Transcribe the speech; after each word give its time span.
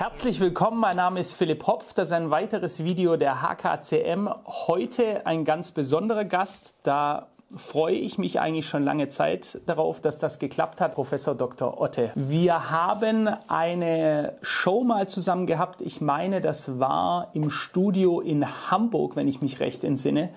Herzlich 0.00 0.40
willkommen, 0.40 0.80
mein 0.80 0.96
Name 0.96 1.20
ist 1.20 1.34
Philipp 1.34 1.66
Hopf. 1.66 1.92
Das 1.92 2.08
ist 2.08 2.12
ein 2.12 2.30
weiteres 2.30 2.82
Video 2.82 3.18
der 3.18 3.42
HKCM. 3.42 4.30
Heute 4.46 5.26
ein 5.26 5.44
ganz 5.44 5.72
besonderer 5.72 6.24
Gast. 6.24 6.72
Da 6.84 7.26
freue 7.54 7.96
ich 7.96 8.16
mich 8.16 8.40
eigentlich 8.40 8.66
schon 8.66 8.82
lange 8.82 9.10
Zeit 9.10 9.60
darauf, 9.66 10.00
dass 10.00 10.18
das 10.18 10.38
geklappt 10.38 10.80
hat, 10.80 10.94
Professor 10.94 11.34
Dr. 11.34 11.78
Otte. 11.82 12.12
Wir 12.14 12.70
haben 12.70 13.28
eine 13.46 14.38
Show 14.40 14.84
mal 14.84 15.06
zusammen 15.06 15.44
gehabt. 15.44 15.82
Ich 15.82 16.00
meine, 16.00 16.40
das 16.40 16.80
war 16.80 17.28
im 17.34 17.50
Studio 17.50 18.20
in 18.20 18.70
Hamburg, 18.70 19.16
wenn 19.16 19.28
ich 19.28 19.42
mich 19.42 19.60
recht 19.60 19.84
entsinne. 19.84 20.30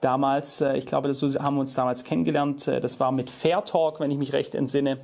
Damals, 0.00 0.60
äh, 0.60 0.76
ich 0.76 0.86
glaube, 0.86 1.08
das 1.08 1.20
haben 1.22 1.56
wir 1.56 1.60
uns 1.60 1.74
damals 1.74 2.04
kennengelernt. 2.04 2.68
Äh, 2.68 2.80
das 2.80 3.00
war 3.00 3.10
mit 3.10 3.28
Fair 3.28 3.64
Talk, 3.64 3.98
wenn 3.98 4.10
ich 4.10 4.18
mich 4.18 4.32
recht 4.32 4.54
entsinne. 4.54 4.98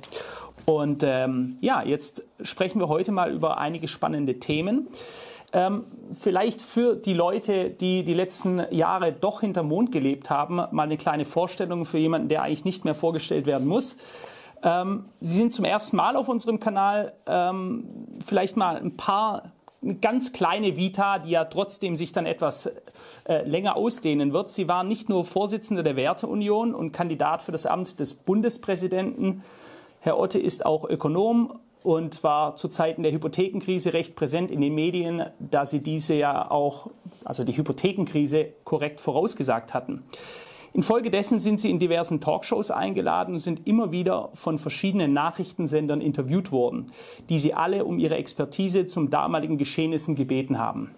Und 0.69 1.01
ähm, 1.03 1.57
ja, 1.61 1.81
jetzt 1.81 2.27
sprechen 2.41 2.81
wir 2.81 2.89
heute 2.89 3.13
mal 3.13 3.31
über 3.31 3.57
einige 3.57 3.87
spannende 3.87 4.37
Themen. 4.37 4.89
Ähm, 5.53 5.85
vielleicht 6.11 6.61
für 6.61 6.97
die 6.97 7.13
Leute, 7.13 7.69
die 7.69 8.03
die 8.03 8.13
letzten 8.13 8.61
Jahre 8.71 9.13
doch 9.13 9.39
hinterm 9.39 9.69
Mond 9.69 9.93
gelebt 9.93 10.29
haben, 10.29 10.57
mal 10.57 10.83
eine 10.83 10.97
kleine 10.97 11.23
Vorstellung 11.23 11.85
für 11.85 11.99
jemanden, 11.99 12.27
der 12.27 12.41
eigentlich 12.41 12.65
nicht 12.65 12.83
mehr 12.83 12.95
vorgestellt 12.95 13.45
werden 13.45 13.65
muss. 13.65 13.95
Ähm, 14.61 15.05
Sie 15.21 15.37
sind 15.37 15.53
zum 15.53 15.63
ersten 15.63 15.95
Mal 15.95 16.17
auf 16.17 16.27
unserem 16.27 16.59
Kanal. 16.59 17.13
Ähm, 17.27 17.85
vielleicht 18.25 18.57
mal 18.57 18.75
ein 18.75 18.97
paar 18.97 19.53
eine 19.81 19.95
ganz 19.95 20.33
kleine 20.33 20.75
Vita, 20.75 21.19
die 21.19 21.29
ja 21.29 21.45
trotzdem 21.45 21.95
sich 21.95 22.11
dann 22.11 22.25
etwas 22.25 22.69
äh, 23.23 23.47
länger 23.47 23.77
ausdehnen 23.77 24.33
wird. 24.33 24.49
Sie 24.49 24.67
waren 24.67 24.89
nicht 24.89 25.07
nur 25.07 25.23
Vorsitzender 25.23 25.83
der 25.83 25.95
Werteunion 25.95 26.75
und 26.75 26.91
Kandidat 26.91 27.41
für 27.41 27.53
das 27.53 27.65
Amt 27.65 28.01
des 28.01 28.15
Bundespräsidenten, 28.15 29.43
Herr 30.07 30.21
Otte 30.21 30.39
ist 30.39 30.65
auch 30.65 30.89
Ökonom 30.89 31.59
und 31.83 32.23
war 32.23 32.55
zu 32.55 32.69
Zeiten 32.69 33.03
der 33.03 33.11
Hypothekenkrise 33.11 33.91
recht 33.91 34.15
präsent 34.15 34.51
in 34.51 34.61
den 34.61 34.73
Medien, 34.73 35.25
da 35.37 35.65
sie 35.65 35.81
diese 35.81 36.15
ja 36.15 36.49
auch, 36.49 36.89
also 37.25 37.43
die 37.43 37.57
Hypothekenkrise, 37.57 38.53
korrekt 38.63 39.01
vorausgesagt 39.01 39.73
hatten. 39.73 40.03
Infolgedessen 40.71 41.39
sind 41.39 41.59
sie 41.59 41.69
in 41.69 41.77
diversen 41.77 42.21
Talkshows 42.21 42.71
eingeladen 42.71 43.33
und 43.33 43.39
sind 43.39 43.67
immer 43.67 43.91
wieder 43.91 44.29
von 44.33 44.57
verschiedenen 44.57 45.11
Nachrichtensendern 45.11 45.99
interviewt 45.99 46.53
worden, 46.53 46.85
die 47.27 47.37
sie 47.37 47.53
alle 47.53 47.83
um 47.83 47.99
ihre 47.99 48.15
Expertise 48.15 48.85
zum 48.85 49.09
damaligen 49.09 49.57
Geschehnissen 49.57 50.15
gebeten 50.15 50.57
haben. 50.57 50.91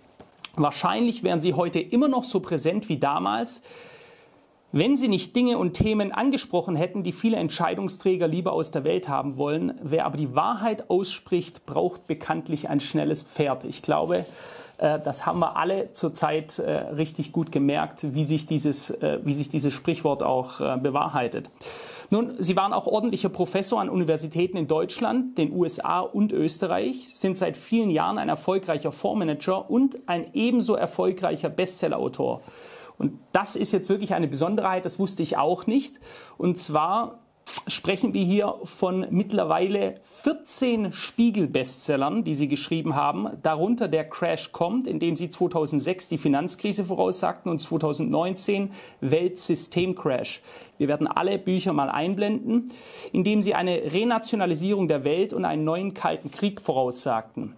Wahrscheinlich 0.55 1.23
wären 1.23 1.41
sie 1.41 1.55
heute 1.55 1.79
immer 1.79 2.09
noch 2.09 2.23
so 2.23 2.41
präsent 2.41 2.89
wie 2.89 2.99
damals, 2.99 3.63
wenn 4.71 4.97
Sie 4.97 5.07
nicht 5.07 5.35
Dinge 5.35 5.57
und 5.57 5.73
Themen 5.73 6.11
angesprochen 6.11 6.75
hätten, 6.75 7.01
die 7.01 7.11
viele 7.11 7.37
Entscheidungsträger 7.37 8.27
lieber 8.27 8.53
aus 8.53 8.69
der 8.69 8.83
Welt 8.83 9.09
haben 9.09 9.37
wollen, 9.37 9.73
wer 9.81 10.05
aber 10.05 10.17
die 10.17 10.35
Wahrheit 10.35 10.89
ausspricht, 10.89 11.65
braucht 11.65 12.05
bekanntlich 12.05 12.69
ein 12.69 12.79
schnelles 12.79 13.23
Pferd. 13.23 13.63
Ich 13.63 13.81
glaube, 13.81 14.25
äh, 14.79 14.99
das 14.99 15.25
haben 15.25 15.39
wir 15.39 15.57
alle 15.57 15.91
zurzeit 15.91 16.59
äh, 16.59 16.71
richtig 16.71 17.31
gut 17.31 17.51
gemerkt, 17.51 18.13
wie 18.13 18.23
sich 18.23 18.45
dieses, 18.45 18.91
äh, 18.91 19.19
wie 19.23 19.33
sich 19.33 19.49
dieses 19.49 19.73
Sprichwort 19.73 20.23
auch 20.23 20.59
bewahrheitet. 20.79 21.49
Nun, 22.11 22.35
Sie 22.39 22.55
waren 22.55 22.73
auch 22.73 22.87
ordentlicher 22.87 23.29
Professor 23.29 23.79
an 23.79 23.89
Universitäten 23.89 24.57
in 24.57 24.67
Deutschland, 24.67 25.37
den 25.37 25.53
USA 25.53 25.99
und 25.99 26.31
Österreich, 26.31 27.09
sind 27.15 27.37
seit 27.37 27.55
vielen 27.55 27.91
Jahren 27.91 28.17
ein 28.17 28.29
erfolgreicher 28.29 28.91
Fondsmanager 28.91 29.69
und 29.69 29.99
ein 30.07 30.25
ebenso 30.33 30.73
erfolgreicher 30.73 31.49
Bestsellerautor. 31.49 32.41
Und 32.99 33.13
das 33.31 33.55
ist 33.55 33.71
jetzt 33.71 33.89
wirklich 33.89 34.13
eine 34.13 34.27
Besonderheit, 34.27 34.85
das 34.85 34.99
wusste 34.99 35.23
ich 35.23 35.37
auch 35.37 35.65
nicht. 35.65 35.99
Und 36.37 36.59
zwar 36.59 37.19
sprechen 37.65 38.13
wir 38.13 38.23
hier 38.23 38.55
von 38.63 39.07
mittlerweile 39.09 39.95
14 40.03 40.91
Spiegel-Bestsellern, 40.91 42.23
die 42.23 42.33
Sie 42.33 42.47
geschrieben 42.47 42.95
haben. 42.95 43.29
Darunter 43.41 43.87
der 43.87 44.07
Crash 44.07 44.51
kommt, 44.51 44.85
in 44.85 44.99
dem 44.99 45.15
Sie 45.15 45.29
2006 45.29 46.09
die 46.09 46.17
Finanzkrise 46.17 46.83
voraussagten 46.83 47.49
und 47.49 47.59
2019 47.59 48.71
Weltsystemcrash. 49.01 50.41
Wir 50.77 50.87
werden 50.87 51.07
alle 51.07 51.39
Bücher 51.39 51.73
mal 51.73 51.89
einblenden, 51.89 52.71
indem 53.11 53.41
Sie 53.41 53.55
eine 53.55 53.93
Renationalisierung 53.93 54.87
der 54.87 55.03
Welt 55.03 55.33
und 55.33 55.45
einen 55.45 55.63
neuen 55.63 55.93
Kalten 55.93 56.31
Krieg 56.31 56.61
voraussagten. 56.61 57.55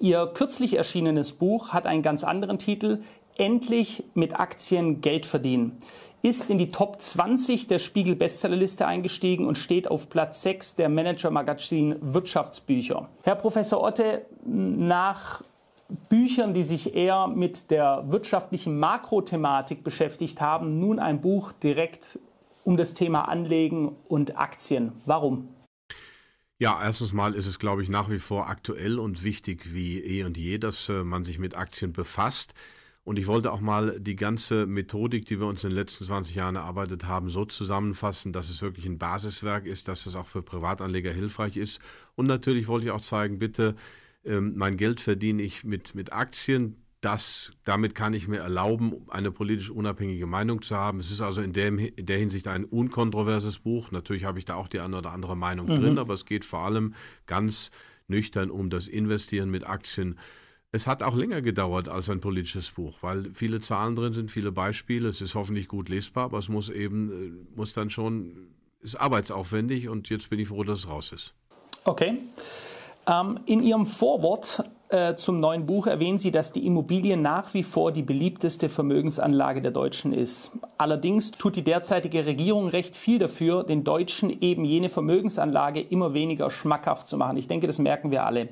Ihr 0.00 0.30
kürzlich 0.32 0.78
erschienenes 0.78 1.32
Buch 1.32 1.74
hat 1.74 1.86
einen 1.86 2.00
ganz 2.00 2.24
anderen 2.24 2.58
Titel, 2.58 3.02
endlich 3.40 4.04
mit 4.14 4.38
Aktien 4.38 5.00
Geld 5.00 5.26
verdienen. 5.26 5.78
Ist 6.22 6.50
in 6.50 6.58
die 6.58 6.68
Top 6.68 7.00
20 7.00 7.66
der 7.66 7.78
Spiegel 7.78 8.14
Bestsellerliste 8.14 8.86
eingestiegen 8.86 9.46
und 9.46 9.56
steht 9.56 9.90
auf 9.90 10.10
Platz 10.10 10.42
6 10.42 10.76
der 10.76 10.90
Manager 10.90 11.30
Magazin 11.30 11.96
Wirtschaftsbücher. 12.00 13.08
Herr 13.24 13.36
Professor 13.36 13.82
Otte, 13.82 14.26
nach 14.44 15.42
Büchern, 16.10 16.52
die 16.52 16.62
sich 16.62 16.94
eher 16.94 17.26
mit 17.26 17.70
der 17.70 18.04
wirtschaftlichen 18.08 18.78
Makrothematik 18.78 19.82
beschäftigt 19.82 20.42
haben, 20.42 20.78
nun 20.78 20.98
ein 20.98 21.22
Buch 21.22 21.52
direkt 21.52 22.18
um 22.64 22.76
das 22.76 22.92
Thema 22.92 23.22
Anlegen 23.22 23.96
und 24.08 24.38
Aktien. 24.38 24.92
Warum? 25.06 25.48
Ja, 26.58 26.78
erstens 26.82 27.14
mal 27.14 27.34
ist 27.34 27.46
es, 27.46 27.58
glaube 27.58 27.82
ich, 27.82 27.88
nach 27.88 28.10
wie 28.10 28.18
vor 28.18 28.50
aktuell 28.50 28.98
und 28.98 29.24
wichtig 29.24 29.72
wie 29.72 29.98
eh 29.98 30.24
und 30.24 30.36
je, 30.36 30.58
dass 30.58 30.90
äh, 30.90 31.02
man 31.02 31.24
sich 31.24 31.38
mit 31.38 31.56
Aktien 31.56 31.94
befasst. 31.94 32.52
Und 33.02 33.18
ich 33.18 33.26
wollte 33.26 33.50
auch 33.50 33.60
mal 33.60 33.98
die 33.98 34.14
ganze 34.14 34.66
Methodik, 34.66 35.24
die 35.24 35.40
wir 35.40 35.46
uns 35.46 35.64
in 35.64 35.70
den 35.70 35.76
letzten 35.76 36.04
20 36.04 36.36
Jahren 36.36 36.56
erarbeitet 36.56 37.06
haben, 37.06 37.30
so 37.30 37.44
zusammenfassen, 37.44 38.32
dass 38.32 38.50
es 38.50 38.60
wirklich 38.60 38.84
ein 38.84 38.98
Basiswerk 38.98 39.66
ist, 39.66 39.88
dass 39.88 40.04
es 40.06 40.16
auch 40.16 40.26
für 40.26 40.42
Privatanleger 40.42 41.10
hilfreich 41.10 41.56
ist. 41.56 41.80
Und 42.14 42.26
natürlich 42.26 42.68
wollte 42.68 42.86
ich 42.86 42.92
auch 42.92 43.00
zeigen, 43.00 43.38
bitte, 43.38 43.74
ähm, 44.24 44.52
mein 44.56 44.76
Geld 44.76 45.00
verdiene 45.00 45.42
ich 45.42 45.64
mit, 45.64 45.94
mit 45.94 46.12
Aktien. 46.12 46.76
Das, 47.00 47.52
damit 47.64 47.94
kann 47.94 48.12
ich 48.12 48.28
mir 48.28 48.40
erlauben, 48.40 48.92
eine 49.08 49.30
politisch 49.30 49.70
unabhängige 49.70 50.26
Meinung 50.26 50.60
zu 50.60 50.76
haben. 50.76 50.98
Es 50.98 51.10
ist 51.10 51.22
also 51.22 51.40
in, 51.40 51.54
dem, 51.54 51.78
in 51.78 52.04
der 52.04 52.18
Hinsicht 52.18 52.46
ein 52.46 52.66
unkontroverses 52.66 53.60
Buch. 53.60 53.90
Natürlich 53.90 54.24
habe 54.24 54.38
ich 54.38 54.44
da 54.44 54.56
auch 54.56 54.68
die 54.68 54.80
eine 54.80 54.98
oder 54.98 55.12
andere 55.12 55.34
Meinung 55.34 55.66
mhm. 55.66 55.80
drin, 55.80 55.98
aber 55.98 56.12
es 56.12 56.26
geht 56.26 56.44
vor 56.44 56.60
allem 56.60 56.92
ganz 57.26 57.70
nüchtern 58.06 58.50
um 58.50 58.68
das 58.68 58.86
Investieren 58.86 59.50
mit 59.50 59.66
Aktien 59.66 60.18
es 60.72 60.86
hat 60.86 61.02
auch 61.02 61.14
länger 61.14 61.42
gedauert 61.42 61.88
als 61.88 62.08
ein 62.10 62.20
politisches 62.20 62.70
Buch, 62.70 62.98
weil 63.00 63.30
viele 63.34 63.60
Zahlen 63.60 63.96
drin 63.96 64.12
sind, 64.12 64.30
viele 64.30 64.52
Beispiele. 64.52 65.08
Es 65.08 65.20
ist 65.20 65.34
hoffentlich 65.34 65.68
gut 65.68 65.88
lesbar, 65.88 66.24
aber 66.24 66.38
es 66.38 66.48
muss 66.48 66.68
eben, 66.68 67.10
äh, 67.10 67.56
muss 67.56 67.72
dann 67.72 67.90
schon, 67.90 68.48
ist 68.80 68.96
arbeitsaufwendig 68.96 69.88
und 69.88 70.08
jetzt 70.10 70.30
bin 70.30 70.38
ich 70.38 70.48
froh, 70.48 70.62
dass 70.62 70.80
es 70.80 70.88
raus 70.88 71.12
ist. 71.12 71.34
Okay. 71.84 72.18
Ähm, 73.06 73.40
in 73.46 73.62
Ihrem 73.62 73.86
Vorwort 73.86 74.62
äh, 74.90 75.16
zum 75.16 75.40
neuen 75.40 75.66
Buch 75.66 75.86
erwähnen 75.86 76.18
Sie, 76.18 76.30
dass 76.30 76.52
die 76.52 76.66
Immobilie 76.66 77.16
nach 77.16 77.54
wie 77.54 77.62
vor 77.62 77.90
die 77.90 78.02
beliebteste 78.02 78.68
Vermögensanlage 78.68 79.62
der 79.62 79.70
Deutschen 79.72 80.12
ist. 80.12 80.52
Allerdings 80.78 81.32
tut 81.32 81.56
die 81.56 81.64
derzeitige 81.64 82.26
Regierung 82.26 82.68
recht 82.68 82.94
viel 82.94 83.18
dafür, 83.18 83.64
den 83.64 83.82
Deutschen 83.82 84.40
eben 84.40 84.64
jene 84.64 84.88
Vermögensanlage 84.88 85.80
immer 85.80 86.14
weniger 86.14 86.50
schmackhaft 86.50 87.08
zu 87.08 87.16
machen. 87.16 87.36
Ich 87.38 87.48
denke, 87.48 87.66
das 87.66 87.78
merken 87.78 88.10
wir 88.10 88.24
alle. 88.24 88.50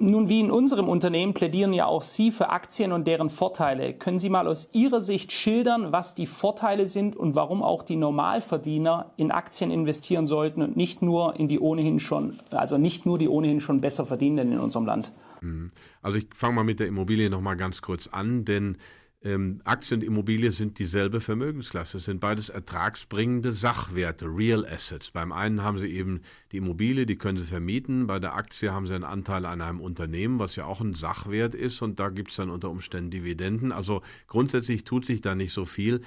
Nun, 0.00 0.28
wie 0.28 0.38
in 0.38 0.52
unserem 0.52 0.88
Unternehmen 0.88 1.34
plädieren 1.34 1.72
ja 1.72 1.86
auch 1.86 2.02
Sie 2.02 2.30
für 2.30 2.50
Aktien 2.50 2.92
und 2.92 3.08
deren 3.08 3.30
Vorteile. 3.30 3.94
Können 3.94 4.20
Sie 4.20 4.30
mal 4.30 4.46
aus 4.46 4.72
Ihrer 4.72 5.00
Sicht 5.00 5.32
schildern, 5.32 5.90
was 5.90 6.14
die 6.14 6.26
Vorteile 6.26 6.86
sind 6.86 7.16
und 7.16 7.34
warum 7.34 7.64
auch 7.64 7.82
die 7.82 7.96
Normalverdiener 7.96 9.12
in 9.16 9.32
Aktien 9.32 9.72
investieren 9.72 10.28
sollten 10.28 10.62
und 10.62 10.76
nicht 10.76 11.02
nur 11.02 11.34
in 11.34 11.48
die 11.48 11.58
ohnehin 11.58 11.98
schon, 11.98 12.38
also 12.52 12.78
nicht 12.78 13.06
nur 13.06 13.18
die 13.18 13.28
ohnehin 13.28 13.58
schon 13.58 13.80
besser 13.80 14.06
verdienenden 14.06 14.54
in 14.54 14.60
unserem 14.60 14.86
Land? 14.86 15.10
Mhm. 15.40 15.68
Also 16.00 16.18
ich 16.18 16.28
fange 16.32 16.54
mal 16.54 16.64
mit 16.64 16.78
der 16.78 16.86
Immobilie 16.86 17.28
noch 17.28 17.40
mal 17.40 17.56
ganz 17.56 17.82
kurz 17.82 18.06
an, 18.06 18.44
denn 18.44 18.78
ähm, 19.20 19.60
Aktien 19.64 20.00
und 20.00 20.06
Immobilie 20.06 20.52
sind 20.52 20.78
dieselbe 20.78 21.18
Vermögensklasse. 21.18 21.96
Es 21.96 22.04
sind 22.04 22.20
beides 22.20 22.50
ertragsbringende 22.50 23.52
Sachwerte, 23.52 24.26
Real 24.26 24.64
Assets. 24.64 25.10
Beim 25.10 25.32
einen 25.32 25.64
haben 25.64 25.78
Sie 25.78 25.88
eben 25.88 26.20
die 26.52 26.58
Immobilie, 26.58 27.04
die 27.04 27.16
können 27.16 27.36
Sie 27.36 27.44
vermieten. 27.44 28.06
Bei 28.06 28.20
der 28.20 28.34
Aktie 28.34 28.72
haben 28.72 28.86
Sie 28.86 28.94
einen 28.94 29.02
Anteil 29.02 29.44
an 29.44 29.60
einem 29.60 29.80
Unternehmen, 29.80 30.38
was 30.38 30.54
ja 30.54 30.66
auch 30.66 30.80
ein 30.80 30.94
Sachwert 30.94 31.56
ist. 31.56 31.82
Und 31.82 31.98
da 31.98 32.10
gibt 32.10 32.30
es 32.30 32.36
dann 32.36 32.48
unter 32.48 32.70
Umständen 32.70 33.10
Dividenden. 33.10 33.72
Also 33.72 34.02
grundsätzlich 34.28 34.84
tut 34.84 35.04
sich 35.04 35.20
da 35.20 35.34
nicht 35.34 35.52
so 35.52 35.64
viel. 35.64 36.00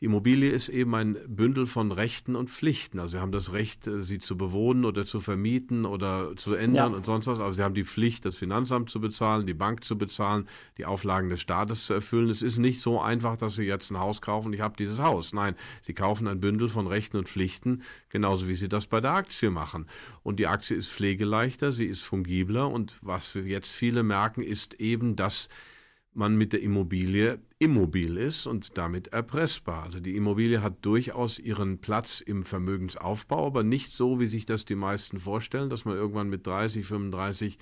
Die 0.00 0.04
Immobilie 0.04 0.50
ist 0.50 0.68
eben 0.68 0.94
ein 0.94 1.16
Bündel 1.26 1.66
von 1.66 1.90
Rechten 1.90 2.36
und 2.36 2.50
Pflichten. 2.50 2.98
Also 2.98 3.16
Sie 3.16 3.20
haben 3.22 3.32
das 3.32 3.54
Recht, 3.54 3.86
äh, 3.86 4.02
sie 4.02 4.18
zu 4.18 4.36
bewohnen 4.36 4.84
oder 4.84 5.06
zu 5.06 5.20
vermieten 5.20 5.86
oder 5.86 6.36
zu 6.36 6.54
ändern 6.54 6.92
ja. 6.92 6.96
und 6.96 7.06
sonst 7.06 7.26
was. 7.28 7.40
Aber 7.40 7.54
Sie 7.54 7.62
haben 7.62 7.74
die 7.74 7.84
Pflicht, 7.84 8.26
das 8.26 8.36
Finanzamt 8.36 8.90
zu 8.90 9.00
bezahlen, 9.00 9.46
die 9.46 9.54
Bank 9.54 9.84
zu 9.84 9.96
bezahlen, 9.96 10.46
die 10.76 10.84
Auflagen 10.84 11.30
des 11.30 11.40
Staates 11.40 11.86
zu 11.86 11.94
erfüllen. 11.94 12.28
Es 12.28 12.42
ist 12.42 12.57
nicht 12.58 12.80
so 12.80 13.00
einfach, 13.00 13.36
dass 13.36 13.56
Sie 13.56 13.64
jetzt 13.64 13.90
ein 13.90 13.98
Haus 13.98 14.20
kaufen, 14.20 14.52
ich 14.52 14.60
habe 14.60 14.76
dieses 14.76 14.98
Haus. 14.98 15.32
Nein, 15.32 15.54
Sie 15.82 15.94
kaufen 15.94 16.26
ein 16.26 16.40
Bündel 16.40 16.68
von 16.68 16.86
Rechten 16.86 17.16
und 17.16 17.28
Pflichten, 17.28 17.82
genauso 18.08 18.48
wie 18.48 18.54
Sie 18.54 18.68
das 18.68 18.86
bei 18.86 19.00
der 19.00 19.12
Aktie 19.12 19.50
machen. 19.50 19.86
Und 20.22 20.38
die 20.38 20.46
Aktie 20.46 20.76
ist 20.76 20.90
pflegeleichter, 20.90 21.72
sie 21.72 21.86
ist 21.86 22.02
fungibler 22.02 22.70
und 22.70 22.98
was 23.02 23.34
jetzt 23.34 23.72
viele 23.72 24.02
merken, 24.02 24.42
ist 24.42 24.74
eben, 24.74 25.16
dass 25.16 25.48
man 26.14 26.36
mit 26.36 26.52
der 26.52 26.62
Immobilie 26.62 27.38
immobil 27.58 28.16
ist 28.16 28.46
und 28.46 28.76
damit 28.76 29.08
erpressbar. 29.08 29.84
Also 29.84 30.00
die 30.00 30.16
Immobilie 30.16 30.62
hat 30.62 30.84
durchaus 30.84 31.38
ihren 31.38 31.78
Platz 31.78 32.20
im 32.20 32.44
Vermögensaufbau, 32.44 33.46
aber 33.46 33.62
nicht 33.62 33.92
so, 33.92 34.18
wie 34.20 34.26
sich 34.26 34.44
das 34.46 34.64
die 34.64 34.74
meisten 34.74 35.18
vorstellen, 35.18 35.70
dass 35.70 35.84
man 35.84 35.96
irgendwann 35.96 36.28
mit 36.28 36.46
30, 36.46 36.84
35 36.86 37.58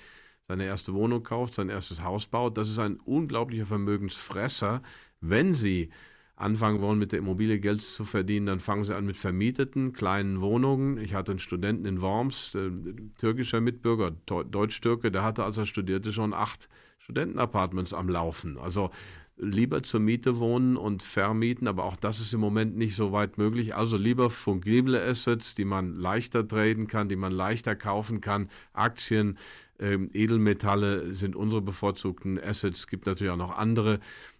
seine 0.47 0.65
erste 0.65 0.93
Wohnung 0.93 1.23
kauft, 1.23 1.55
sein 1.55 1.69
erstes 1.69 2.03
Haus 2.03 2.25
baut. 2.25 2.57
Das 2.57 2.69
ist 2.69 2.79
ein 2.79 2.99
unglaublicher 3.01 3.65
Vermögensfresser, 3.65 4.81
wenn 5.19 5.53
Sie 5.53 5.89
anfangen 6.35 6.81
wollen, 6.81 6.99
mit 6.99 7.11
der 7.11 7.19
Immobilie 7.19 7.59
Geld 7.59 7.81
zu 7.81 8.05
verdienen, 8.05 8.45
dann 8.45 8.59
fangen 8.59 8.83
Sie 8.83 8.95
an 8.95 9.05
mit 9.05 9.17
vermieteten 9.17 9.91
kleinen 9.91 10.39
Wohnungen. 10.39 10.99
Ich 10.99 11.15
hatte 11.15 11.31
einen 11.31 11.39
Studenten 11.39 11.85
in 11.85 12.01
Worms, 12.01 12.53
äh, 12.55 12.69
türkischer 13.17 13.59
Mitbürger, 13.59 14.11
Deutsch-Türke, 14.11 15.11
der 15.11 15.23
hatte, 15.23 15.43
als 15.43 15.57
er 15.57 15.65
studierte, 15.65 16.13
schon 16.13 16.33
acht 16.33 16.69
Studentenapartments 16.99 17.93
am 17.93 18.07
Laufen. 18.07 18.57
Also 18.59 18.91
lieber 19.37 19.83
zur 19.83 19.99
Miete 19.99 20.39
wohnen 20.39 20.77
und 20.77 21.03
vermieten, 21.03 21.67
aber 21.67 21.83
auch 21.83 21.95
das 21.95 22.19
ist 22.19 22.33
im 22.33 22.39
Moment 22.39 22.75
nicht 22.75 22.95
so 22.95 23.11
weit 23.11 23.37
möglich. 23.37 23.75
Also 23.75 23.97
lieber 23.97 24.29
fungible 24.29 25.01
Assets, 25.01 25.55
die 25.55 25.65
man 25.65 25.95
leichter 25.95 26.47
traden 26.47 26.87
kann, 26.87 27.07
die 27.07 27.15
man 27.15 27.31
leichter 27.31 27.75
kaufen 27.75 28.19
kann, 28.21 28.49
Aktien, 28.73 29.37
ähm, 29.79 30.09
Edelmetalle 30.13 31.15
sind 31.15 31.35
unsere 31.35 31.61
bevorzugten 31.61 32.39
Assets. 32.39 32.79
Es 32.79 32.87
gibt 32.87 33.05
natürlich 33.05 33.31
auch 33.31 33.37
noch 33.37 33.57
andere. 33.57 33.99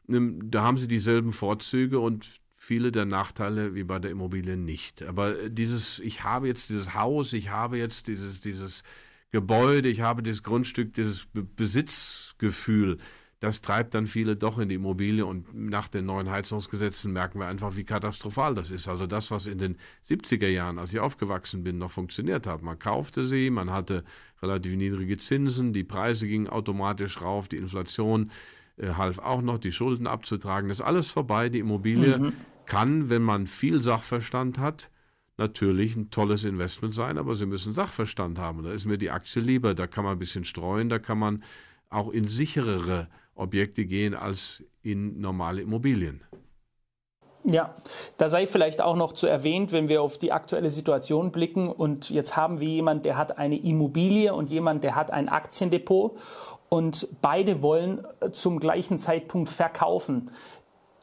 Ähm, 0.09 0.39
da 0.49 0.63
haben 0.63 0.77
sie 0.77 0.87
dieselben 0.87 1.33
Vorzüge 1.33 1.99
und 1.99 2.39
viele 2.55 2.91
der 2.91 3.05
Nachteile 3.05 3.75
wie 3.75 3.83
bei 3.83 3.99
der 3.99 4.11
Immobilie 4.11 4.57
nicht. 4.57 5.03
Aber 5.03 5.39
äh, 5.39 5.51
dieses, 5.51 5.99
ich 5.99 6.23
habe 6.23 6.47
jetzt 6.47 6.69
dieses 6.69 6.93
Haus, 6.93 7.33
ich 7.33 7.49
habe 7.49 7.77
jetzt 7.77 8.07
dieses, 8.07 8.41
dieses 8.41 8.83
Gebäude, 9.31 9.89
ich 9.89 10.01
habe 10.01 10.23
dieses 10.23 10.43
Grundstück, 10.43 10.93
dieses 10.93 11.27
Besitzgefühl, 11.33 12.97
das 13.39 13.61
treibt 13.61 13.93
dann 13.93 14.07
viele 14.07 14.35
doch 14.35 14.57
in 14.57 14.69
die 14.69 14.75
Immobilie 14.75 15.25
und 15.25 15.53
nach 15.53 15.87
den 15.87 16.05
neuen 16.05 16.29
Heizungsgesetzen 16.29 17.13
merken 17.13 17.39
wir 17.39 17.45
einfach, 17.45 17.75
wie 17.75 17.83
katastrophal 17.83 18.55
das 18.55 18.71
ist. 18.71 18.87
Also 18.87 19.05
das, 19.05 19.29
was 19.29 19.45
in 19.45 19.59
den 19.59 19.77
70er 20.07 20.47
Jahren, 20.47 20.79
als 20.79 20.91
ich 20.91 20.99
aufgewachsen 20.99 21.63
bin, 21.63 21.77
noch 21.77 21.91
funktioniert 21.91 22.47
hat. 22.47 22.63
Man 22.63 22.79
kaufte 22.79 23.25
sie, 23.25 23.51
man 23.51 23.71
hatte 23.71 24.03
relativ 24.41 24.75
niedrige 24.75 25.17
Zinsen, 25.17 25.71
die 25.71 25.83
Preise 25.83 26.27
gingen 26.27 26.47
automatisch 26.47 27.21
rauf, 27.21 27.47
die 27.47 27.57
Inflation 27.57 28.31
äh, 28.77 28.93
half 28.93 29.19
auch 29.19 29.41
noch, 29.41 29.59
die 29.59 29.71
Schulden 29.71 30.07
abzutragen. 30.07 30.69
Das 30.69 30.79
ist 30.79 30.85
alles 30.85 31.11
vorbei. 31.11 31.49
Die 31.49 31.59
Immobilie 31.59 32.17
mhm. 32.17 32.33
kann, 32.65 33.09
wenn 33.09 33.21
man 33.21 33.45
viel 33.45 33.83
Sachverstand 33.83 34.57
hat, 34.57 34.89
natürlich 35.37 35.95
ein 35.95 36.09
tolles 36.09 36.43
Investment 36.43 36.95
sein, 36.95 37.19
aber 37.19 37.35
Sie 37.35 37.45
müssen 37.45 37.75
Sachverstand 37.75 38.39
haben. 38.39 38.63
Da 38.63 38.71
ist 38.71 38.85
mir 38.85 38.97
die 38.97 39.11
Aktie 39.11 39.41
lieber. 39.41 39.75
Da 39.75 39.85
kann 39.85 40.03
man 40.03 40.13
ein 40.13 40.19
bisschen 40.19 40.45
streuen, 40.45 40.89
da 40.89 40.97
kann 40.97 41.19
man 41.19 41.43
auch 41.89 42.09
in 42.09 42.27
sicherere 42.27 43.07
Objekte 43.37 43.85
gehen 43.85 44.15
als 44.15 44.63
in 44.81 45.19
normale 45.19 45.61
Immobilien. 45.61 46.21
Ja, 47.49 47.73
da 48.17 48.27
sei 48.27 48.45
vielleicht 48.45 48.81
auch 48.81 48.97
noch 48.97 49.13
zu 49.13 49.25
erwähnt, 49.25 49.71
wenn 49.71 49.87
wir 49.87 50.01
auf 50.01 50.17
die 50.17 50.33
aktuelle 50.33 50.69
Situation 50.69 51.31
blicken 51.31 51.69
und 51.69 52.09
jetzt 52.09 52.35
haben 52.35 52.59
wir 52.59 52.67
jemand, 52.67 53.05
der 53.05 53.17
hat 53.17 53.37
eine 53.37 53.57
Immobilie 53.57 54.33
und 54.33 54.49
jemand, 54.49 54.83
der 54.83 54.95
hat 54.95 55.11
ein 55.11 55.29
Aktiendepot 55.29 56.17
und 56.67 57.07
beide 57.21 57.61
wollen 57.61 58.05
zum 58.33 58.59
gleichen 58.59 58.97
Zeitpunkt 58.97 59.49
verkaufen 59.49 60.31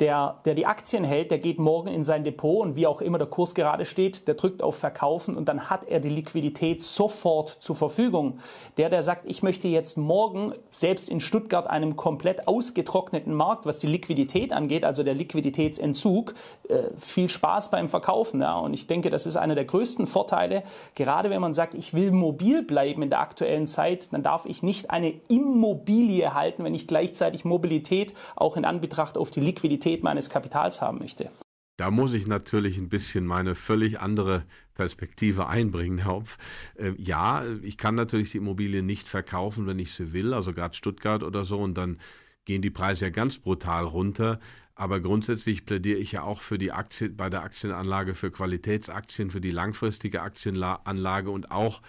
der, 0.00 0.40
der 0.44 0.54
die 0.54 0.66
Aktien 0.66 1.04
hält, 1.04 1.30
der 1.30 1.38
geht 1.38 1.58
morgen 1.58 1.88
in 1.88 2.02
sein 2.02 2.24
Depot 2.24 2.62
und 2.62 2.76
wie 2.76 2.86
auch 2.86 3.00
immer 3.00 3.18
der 3.18 3.28
Kurs 3.28 3.54
gerade 3.54 3.84
steht, 3.84 4.26
der 4.26 4.34
drückt 4.34 4.62
auf 4.62 4.76
Verkaufen 4.76 5.36
und 5.36 5.48
dann 5.48 5.70
hat 5.70 5.84
er 5.84 6.00
die 6.00 6.08
Liquidität 6.08 6.82
sofort 6.82 7.48
zur 7.48 7.76
Verfügung. 7.76 8.38
Der, 8.76 8.88
der 8.88 9.02
sagt, 9.02 9.22
ich 9.26 9.42
möchte 9.42 9.68
jetzt 9.68 9.96
morgen 9.96 10.52
selbst 10.72 11.08
in 11.08 11.20
Stuttgart 11.20 11.70
einem 11.70 11.96
komplett 11.96 12.48
ausgetrockneten 12.48 13.32
Markt, 13.32 13.66
was 13.66 13.78
die 13.78 13.86
Liquidität 13.86 14.52
angeht, 14.52 14.84
also 14.84 15.04
der 15.04 15.14
Liquiditätsentzug, 15.14 16.34
äh, 16.68 16.90
viel 16.98 17.28
Spaß 17.28 17.70
beim 17.70 17.88
Verkaufen. 17.88 18.40
Ja. 18.40 18.58
Und 18.58 18.74
ich 18.74 18.88
denke, 18.88 19.10
das 19.10 19.26
ist 19.26 19.36
einer 19.36 19.54
der 19.54 19.64
größten 19.64 20.08
Vorteile, 20.08 20.64
gerade 20.96 21.30
wenn 21.30 21.40
man 21.40 21.54
sagt, 21.54 21.74
ich 21.74 21.94
will 21.94 22.10
mobil 22.10 22.62
bleiben 22.62 23.02
in 23.02 23.10
der 23.10 23.20
aktuellen 23.20 23.68
Zeit, 23.68 24.12
dann 24.12 24.24
darf 24.24 24.44
ich 24.46 24.62
nicht 24.62 24.90
eine 24.90 25.14
Immobilie 25.28 26.34
halten, 26.34 26.64
wenn 26.64 26.74
ich 26.74 26.88
gleichzeitig 26.88 27.44
Mobilität 27.44 28.12
auch 28.34 28.56
in 28.56 28.64
Anbetracht 28.64 29.16
auf 29.16 29.30
die 29.30 29.40
Liquidität 29.40 29.83
Qualität 29.84 30.02
meines 30.02 30.30
Kapitals 30.30 30.80
haben 30.80 30.98
möchte. 30.98 31.30
Da 31.76 31.90
muss 31.90 32.14
ich 32.14 32.26
natürlich 32.26 32.78
ein 32.78 32.88
bisschen 32.88 33.26
meine 33.26 33.54
völlig 33.54 34.00
andere 34.00 34.44
Perspektive 34.74 35.46
einbringen, 35.46 35.98
Herr 35.98 36.12
Hopf. 36.12 36.38
Äh, 36.76 36.92
ja, 36.96 37.44
ich 37.62 37.76
kann 37.76 37.94
natürlich 37.94 38.30
die 38.30 38.38
Immobilie 38.38 38.82
nicht 38.82 39.08
verkaufen, 39.08 39.66
wenn 39.66 39.78
ich 39.78 39.92
sie 39.92 40.12
will, 40.12 40.32
also 40.32 40.54
gerade 40.54 40.74
Stuttgart 40.74 41.22
oder 41.22 41.44
so, 41.44 41.58
und 41.58 41.74
dann 41.74 41.98
gehen 42.46 42.62
die 42.62 42.70
Preise 42.70 43.06
ja 43.06 43.10
ganz 43.10 43.38
brutal 43.38 43.84
runter. 43.84 44.40
Aber 44.74 45.00
grundsätzlich 45.00 45.66
plädiere 45.66 45.98
ich 45.98 46.12
ja 46.12 46.22
auch 46.22 46.40
für 46.40 46.58
die 46.58 46.72
Aktie, 46.72 47.10
bei 47.10 47.28
der 47.28 47.42
Aktienanlage 47.42 48.14
für 48.14 48.30
Qualitätsaktien, 48.30 49.30
für 49.30 49.40
die 49.40 49.50
langfristige 49.50 50.22
Aktienanlage 50.22 51.30
und 51.30 51.50
auch 51.50 51.82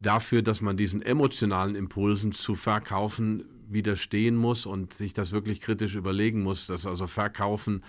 dafür, 0.00 0.42
dass 0.42 0.60
man 0.60 0.76
diesen 0.76 1.02
emotionalen 1.02 1.74
Impulsen 1.74 2.32
zu 2.32 2.54
verkaufen 2.54 3.44
widerstehen 3.68 4.36
muss 4.36 4.66
und 4.66 4.92
sich 4.92 5.12
das 5.12 5.32
wirklich 5.32 5.60
kritisch 5.60 5.94
überlegen 5.94 6.42
muss, 6.42 6.66
dass 6.66 6.86
also 6.86 7.06
verkaufen, 7.06 7.82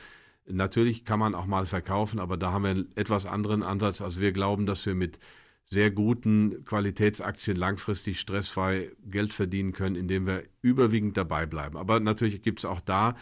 natürlich 0.48 1.06
kann 1.06 1.20
man 1.20 1.36
auch 1.36 1.46
mal 1.46 1.66
verkaufen, 1.66 2.20
aber 2.20 2.38
da 2.38 2.52
haben 2.52 2.64
wir 2.64 2.72
einen 2.72 2.90
etwas 2.96 3.26
anderen 3.26 3.64
Ansatz. 3.64 4.02
Also 4.02 4.22
wir 4.22 4.32
glauben, 4.32 4.66
dass 4.66 4.86
wir 4.86 4.96
mit 4.96 5.20
sehr 5.70 5.90
guten 5.90 6.64
Qualitätsaktien 6.66 7.58
langfristig 7.58 8.20
stressfrei 8.20 8.92
Geld 9.04 9.34
verdienen 9.34 9.74
können, 9.74 9.96
indem 9.96 10.28
wir 10.28 10.44
überwiegend 10.62 11.18
dabei 11.18 11.46
bleiben. 11.46 11.78
Aber 11.78 12.00
natürlich 12.00 12.42
gibt 12.44 12.60
es 12.60 12.66
auch 12.66 12.82
da 12.82 13.16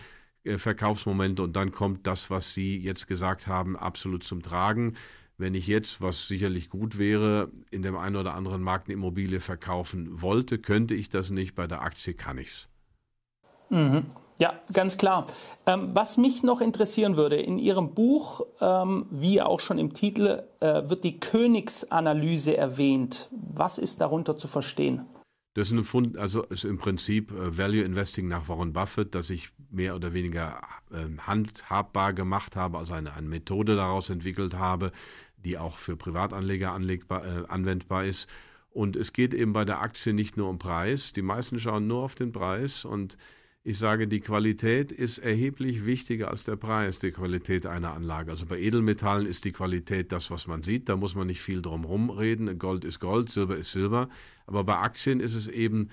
äh, 0.44 0.58
Verkaufsmomente 0.58 1.42
und 1.42 1.56
dann 1.56 1.72
kommt 1.72 2.06
das, 2.06 2.30
was 2.30 2.54
Sie 2.54 2.78
jetzt 2.78 3.08
gesagt 3.08 3.48
haben, 3.48 3.78
absolut 3.78 4.24
zum 4.24 4.42
Tragen. 4.42 4.96
Wenn 5.38 5.56
ich 5.56 5.68
jetzt, 5.68 6.02
was 6.02 6.28
sicherlich 6.28 6.70
gut 6.70 6.98
wäre, 6.98 7.52
in 7.72 7.82
dem 7.82 7.98
einen 7.98 8.16
oder 8.16 8.36
anderen 8.36 8.62
Markt 8.62 8.88
eine 8.88 8.94
Immobilie 8.94 9.40
verkaufen 9.40 10.22
wollte, 10.22 10.60
könnte 10.60 10.94
ich 10.94 11.10
das 11.10 11.32
nicht. 11.32 11.56
Bei 11.56 11.68
der 11.68 11.82
Aktie 11.82 12.14
kann 12.14 12.38
ich 12.38 12.50
es. 12.50 12.68
Mhm. 13.70 14.06
Ja, 14.40 14.54
ganz 14.72 14.98
klar. 14.98 15.28
Ähm, 15.66 15.92
was 15.94 16.18
mich 16.18 16.44
noch 16.44 16.62
interessieren 16.62 17.18
würde, 17.18 17.38
in 17.38 17.60
Ihrem 17.60 17.94
Buch, 17.94 18.42
ähm, 18.62 19.06
wie 19.12 19.42
auch 19.42 19.60
schon 19.60 19.78
im 19.78 19.94
Titel, 19.94 20.44
äh, 20.60 20.90
wird 20.90 21.04
die 21.04 21.20
Königsanalyse 21.20 22.58
erwähnt. 22.58 23.30
Was 23.32 23.78
ist 23.78 24.02
darunter 24.02 24.36
zu 24.36 24.48
verstehen? 24.48 25.06
Das 25.56 25.72
ist, 25.72 25.88
Fund, 25.88 26.18
also 26.18 26.44
ist 26.44 26.66
im 26.66 26.80
Prinzip 26.80 27.32
äh, 27.32 27.58
Value 27.58 27.84
Investing 27.84 28.28
nach 28.28 28.50
Warren 28.50 28.74
Buffett, 28.74 29.14
das 29.14 29.30
ich 29.30 29.50
mehr 29.70 29.96
oder 29.96 30.14
weniger 30.14 30.60
äh, 30.92 31.06
handhabbar 31.20 32.14
gemacht 32.14 32.56
habe, 32.56 32.80
also 32.80 32.94
eine, 32.94 33.14
eine 33.14 33.28
Methode 33.28 33.76
daraus 33.76 34.10
entwickelt 34.10 34.56
habe, 34.56 34.92
die 35.44 35.58
auch 35.58 35.78
für 35.78 35.96
Privatanleger 35.96 36.72
anlegbar, 36.72 37.26
äh, 37.26 37.44
anwendbar 37.48 38.06
ist. 38.06 38.28
Und 38.72 38.96
es 38.96 39.14
geht 39.14 39.34
eben 39.34 39.54
bei 39.54 39.66
der 39.66 39.82
Aktie 39.82 40.14
nicht 40.14 40.36
nur 40.36 40.50
um 40.50 40.58
Preis. 40.58 41.14
Die 41.14 41.22
meisten 41.22 41.60
schauen 41.60 41.88
nur 41.88 42.04
auf 42.04 42.16
den 42.16 42.32
Preis 42.32 42.86
und 42.86 43.18
ich 43.66 43.80
sage, 43.80 44.10
die 44.10 44.20
Qualität 44.20 44.92
ist 44.92 45.20
erheblich 45.20 45.86
wichtiger 45.86 46.30
als 46.30 46.44
der 46.44 46.58
Preis, 46.58 47.00
die 47.00 47.12
Qualität 47.12 47.66
einer 47.66 47.94
Anlage. 47.94 48.32
Also 48.32 48.46
bei 48.46 48.60
Edelmetallen 48.60 49.26
ist 49.26 49.46
die 49.46 49.54
Qualität 49.54 50.12
das, 50.12 50.30
was 50.32 50.48
man 50.48 50.64
sieht. 50.64 50.90
Da 50.90 50.98
muss 50.98 51.16
man 51.16 51.28
nicht 51.28 51.42
viel 51.42 51.62
drum 51.62 51.84
herum 51.84 52.10
reden. 52.10 52.60
Gold 52.60 52.84
ist 52.84 53.00
Gold, 53.00 53.30
Silber 53.30 53.56
ist 53.56 53.72
Silber. 53.72 54.10
Aber 54.48 54.66
bei 54.66 54.76
Aktien 54.76 55.22
ist 55.22 55.34
es 55.34 55.48
eben 55.48 55.90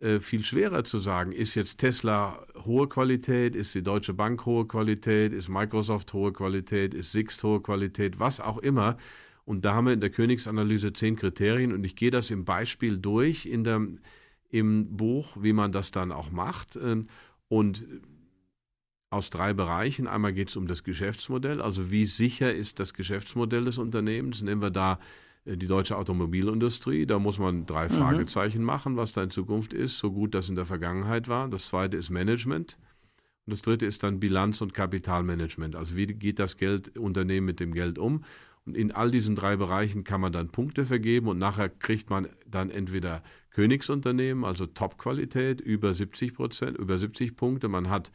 äh, 0.00 0.20
viel 0.20 0.44
schwerer 0.44 0.84
zu 0.84 0.98
sagen, 0.98 1.32
ist 1.32 1.54
jetzt 1.54 1.78
Tesla 1.78 2.44
hohe 2.64 2.88
Qualität, 2.88 3.56
ist 3.56 3.74
die 3.74 3.82
Deutsche 3.82 4.14
Bank 4.14 4.46
hohe 4.46 4.66
Qualität, 4.66 5.32
ist 5.32 5.48
Microsoft 5.48 6.12
hohe 6.12 6.32
Qualität, 6.32 6.94
ist 6.94 7.12
Sixt 7.12 7.42
hohe 7.42 7.60
Qualität, 7.60 8.20
was 8.20 8.40
auch 8.40 8.58
immer. 8.58 8.96
Und 9.44 9.64
da 9.64 9.74
haben 9.74 9.86
wir 9.86 9.94
in 9.94 10.00
der 10.00 10.10
Königsanalyse 10.10 10.92
zehn 10.92 11.16
Kriterien 11.16 11.72
und 11.72 11.82
ich 11.84 11.96
gehe 11.96 12.10
das 12.10 12.30
im 12.30 12.44
Beispiel 12.44 12.98
durch 12.98 13.46
in 13.46 13.64
der, 13.64 13.86
im 14.50 14.96
Buch, 14.96 15.36
wie 15.40 15.52
man 15.52 15.72
das 15.72 15.90
dann 15.90 16.12
auch 16.12 16.30
macht. 16.30 16.76
Ähm, 16.76 17.04
und 17.48 17.84
aus 19.10 19.30
drei 19.30 19.54
Bereichen. 19.54 20.06
Einmal 20.06 20.34
geht 20.34 20.50
es 20.50 20.56
um 20.56 20.66
das 20.66 20.84
Geschäftsmodell, 20.84 21.62
also 21.62 21.90
wie 21.90 22.06
sicher 22.06 22.54
ist 22.54 22.78
das 22.78 22.92
Geschäftsmodell 22.94 23.64
des 23.64 23.78
Unternehmens. 23.78 24.42
Nehmen 24.42 24.62
wir 24.62 24.70
da 24.70 24.98
die 25.56 25.66
deutsche 25.66 25.96
Automobilindustrie. 25.96 27.06
Da 27.06 27.18
muss 27.18 27.38
man 27.38 27.66
drei 27.66 27.84
mhm. 27.84 27.92
Fragezeichen 27.92 28.62
machen, 28.62 28.96
was 28.96 29.12
da 29.12 29.22
in 29.22 29.30
Zukunft 29.30 29.72
ist, 29.72 29.98
so 29.98 30.12
gut 30.12 30.34
das 30.34 30.48
in 30.48 30.56
der 30.56 30.66
Vergangenheit 30.66 31.28
war. 31.28 31.48
Das 31.48 31.66
zweite 31.66 31.96
ist 31.96 32.10
Management. 32.10 32.76
Und 33.46 33.52
das 33.52 33.62
dritte 33.62 33.86
ist 33.86 34.02
dann 34.02 34.20
Bilanz- 34.20 34.60
und 34.60 34.74
Kapitalmanagement. 34.74 35.74
Also 35.74 35.96
wie 35.96 36.06
geht 36.06 36.38
das 36.38 36.58
Geld, 36.58 36.98
Unternehmen 36.98 37.46
mit 37.46 37.60
dem 37.60 37.72
Geld 37.72 37.98
um? 37.98 38.24
Und 38.66 38.76
in 38.76 38.92
all 38.92 39.10
diesen 39.10 39.34
drei 39.34 39.56
Bereichen 39.56 40.04
kann 40.04 40.20
man 40.20 40.32
dann 40.32 40.50
Punkte 40.50 40.84
vergeben 40.84 41.28
und 41.28 41.38
nachher 41.38 41.70
kriegt 41.70 42.10
man 42.10 42.28
dann 42.46 42.68
entweder 42.68 43.22
Königsunternehmen, 43.52 44.44
also 44.44 44.66
Top-Qualität, 44.66 45.62
über 45.62 45.94
70 45.94 46.34
Prozent, 46.34 46.76
über 46.76 46.98
70 46.98 47.34
Punkte. 47.34 47.68
Man 47.68 47.88
hat 47.88 48.12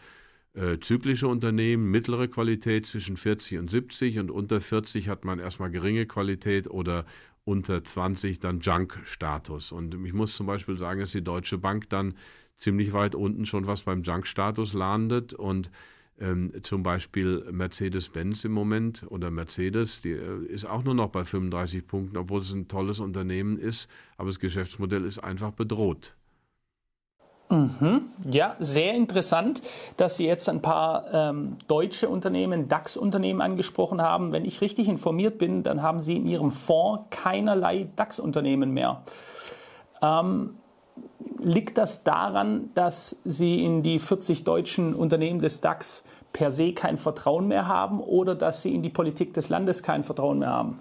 äh, 0.54 0.80
zyklische 0.80 1.28
Unternehmen, 1.28 1.90
mittlere 1.90 2.28
Qualität 2.28 2.86
zwischen 2.86 3.18
40 3.18 3.58
und 3.58 3.72
70 3.72 4.20
und 4.20 4.32
unter 4.32 4.62
40 4.62 5.10
hat 5.10 5.26
man 5.26 5.40
erstmal 5.40 5.72
geringe 5.72 6.06
Qualität 6.06 6.70
oder 6.70 7.06
unter 7.44 7.84
20 7.84 8.40
dann 8.40 8.60
Junk-Status. 8.60 9.72
Und 9.72 9.96
ich 10.06 10.14
muss 10.14 10.36
zum 10.36 10.48
Beispiel 10.48 10.78
sagen, 10.78 11.00
dass 11.00 11.12
die 11.12 11.24
Deutsche 11.24 11.58
Bank 11.58 11.90
dann 11.90 12.14
ziemlich 12.58 12.94
weit 12.94 13.16
unten 13.16 13.46
schon 13.46 13.68
was 13.68 13.84
beim 13.84 14.04
Junk-Status 14.04 14.74
landet 14.74 15.34
und 15.34 15.72
ähm, 16.20 16.54
zum 16.62 16.84
Beispiel 16.84 17.44
Mercedes-Benz 17.52 18.46
im 18.46 18.52
Moment 18.52 19.06
oder 19.10 19.32
Mercedes, 19.32 20.02
die 20.02 20.12
äh, 20.12 20.46
ist 20.46 20.66
auch 20.66 20.84
nur 20.84 20.94
noch 20.94 21.10
bei 21.10 21.26
35 21.26 21.88
Punkten, 21.88 22.18
obwohl 22.18 22.42
es 22.42 22.54
ein 22.54 22.68
tolles 22.68 23.00
Unternehmen 23.00 23.58
ist, 23.58 23.90
aber 24.18 24.30
das 24.30 24.40
Geschäftsmodell 24.40 25.06
ist 25.06 25.20
einfach 25.20 25.52
bedroht. 25.52 26.16
Mhm. 27.54 28.10
Ja, 28.32 28.56
sehr 28.60 28.96
interessant, 28.96 29.62
dass 29.98 30.18
Sie 30.18 30.26
jetzt 30.26 30.50
ein 30.50 30.64
paar 30.64 31.06
ähm, 31.14 31.58
deutsche 31.68 32.10
Unternehmen, 32.10 32.68
DAX-Unternehmen 32.68 33.42
angesprochen 33.42 34.02
haben. 34.02 34.32
Wenn 34.32 34.44
ich 34.44 34.62
richtig 34.62 34.88
informiert 34.88 35.38
bin, 35.38 35.62
dann 35.62 35.84
haben 35.84 36.02
Sie 36.02 36.18
in 36.18 36.26
Ihrem 36.26 36.50
Fonds 36.50 37.04
keinerlei 37.12 37.90
DAX-Unternehmen 37.96 38.72
mehr. 38.72 39.04
Ähm, 40.02 40.56
liegt 41.40 41.78
das 41.78 42.04
daran, 42.04 42.72
dass 42.74 43.22
Sie 43.24 43.64
in 43.64 43.84
die 43.84 44.00
40 44.00 44.46
deutschen 44.46 44.96
Unternehmen 44.96 45.40
des 45.40 45.62
DAX 45.62 46.04
per 46.32 46.50
se 46.50 46.74
kein 46.74 46.98
Vertrauen 46.98 47.48
mehr 47.48 47.68
haben 47.68 48.00
oder 48.00 48.34
dass 48.34 48.64
Sie 48.64 48.74
in 48.74 48.82
die 48.82 48.90
Politik 48.90 49.36
des 49.36 49.50
Landes 49.50 49.84
kein 49.84 50.04
Vertrauen 50.04 50.40
mehr 50.40 50.50
haben? 50.50 50.80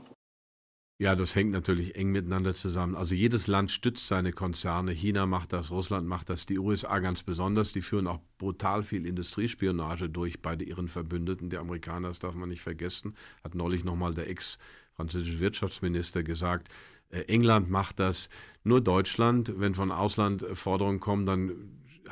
Ja, 1.02 1.16
das 1.16 1.34
hängt 1.34 1.50
natürlich 1.50 1.96
eng 1.96 2.12
miteinander 2.12 2.54
zusammen. 2.54 2.94
Also 2.94 3.16
jedes 3.16 3.48
Land 3.48 3.72
stützt 3.72 4.06
seine 4.06 4.30
Konzerne. 4.30 4.92
China 4.92 5.26
macht 5.26 5.52
das, 5.52 5.72
Russland 5.72 6.06
macht 6.06 6.30
das, 6.30 6.46
die 6.46 6.60
USA 6.60 7.00
ganz 7.00 7.24
besonders. 7.24 7.72
Die 7.72 7.82
führen 7.82 8.06
auch 8.06 8.20
brutal 8.38 8.84
viel 8.84 9.04
Industriespionage 9.04 10.08
durch 10.08 10.40
bei 10.40 10.54
ihren 10.54 10.86
Verbündeten. 10.86 11.50
Die 11.50 11.58
Amerikaner, 11.58 12.06
das 12.06 12.20
darf 12.20 12.36
man 12.36 12.50
nicht 12.50 12.62
vergessen, 12.62 13.16
hat 13.42 13.56
neulich 13.56 13.82
nochmal 13.82 14.14
der 14.14 14.30
ex-französische 14.30 15.40
Wirtschaftsminister 15.40 16.22
gesagt. 16.22 16.68
Äh, 17.08 17.22
England 17.22 17.68
macht 17.68 17.98
das, 17.98 18.28
nur 18.62 18.80
Deutschland, 18.80 19.54
wenn 19.56 19.74
von 19.74 19.90
Ausland 19.90 20.46
Forderungen 20.52 21.00
kommen, 21.00 21.26
dann 21.26 21.50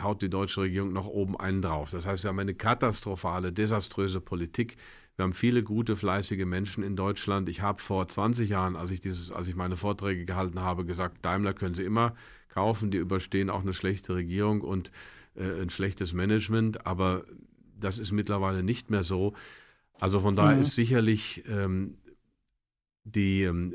haut 0.03 0.21
die 0.21 0.31
deutsche 0.31 0.63
Regierung 0.63 0.93
noch 0.93 1.07
oben 1.07 1.39
einen 1.39 1.63
drauf. 1.63 1.93
Das 1.93 2.07
heißt, 2.07 2.25
wir 2.25 2.31
haben 2.31 2.41
eine 2.41 2.55
katastrophale, 2.55 3.53
desaströse 3.53 4.21
Politik 4.21 4.79
wir 5.21 5.25
haben 5.25 5.35
viele 5.35 5.63
gute, 5.63 5.97
fleißige 5.97 6.47
Menschen 6.47 6.83
in 6.83 6.97
Deutschland. 6.97 7.51
Ich 7.51 7.61
habe 7.61 7.79
vor 7.79 8.09
20 8.09 8.49
Jahren, 8.49 8.75
als 8.75 8.91
ich, 8.91 9.03
dieses, 9.03 9.31
als 9.31 9.49
ich 9.49 9.55
meine 9.55 9.77
Vorträge 9.77 10.25
gehalten 10.25 10.61
habe, 10.61 10.87
gesagt, 10.87 11.23
Daimler 11.23 11.53
können 11.53 11.75
Sie 11.75 11.83
immer 11.83 12.15
kaufen. 12.49 12.91
Die 12.91 12.97
überstehen 12.97 13.51
auch 13.51 13.61
eine 13.61 13.75
schlechte 13.75 14.15
Regierung 14.15 14.63
und 14.63 14.91
äh, 15.35 15.61
ein 15.61 15.69
schlechtes 15.69 16.15
Management. 16.15 16.87
Aber 16.87 17.27
das 17.79 17.99
ist 17.99 18.13
mittlerweile 18.13 18.63
nicht 18.63 18.89
mehr 18.89 19.05
so. 19.05 19.35
Also 19.93 20.21
von 20.21 20.37
daher 20.37 20.57
mhm. 20.57 20.63
ist 20.63 20.75
sicherlich 20.75 21.45
ähm, 21.47 21.99
die 23.05 23.43
ähm, 23.43 23.75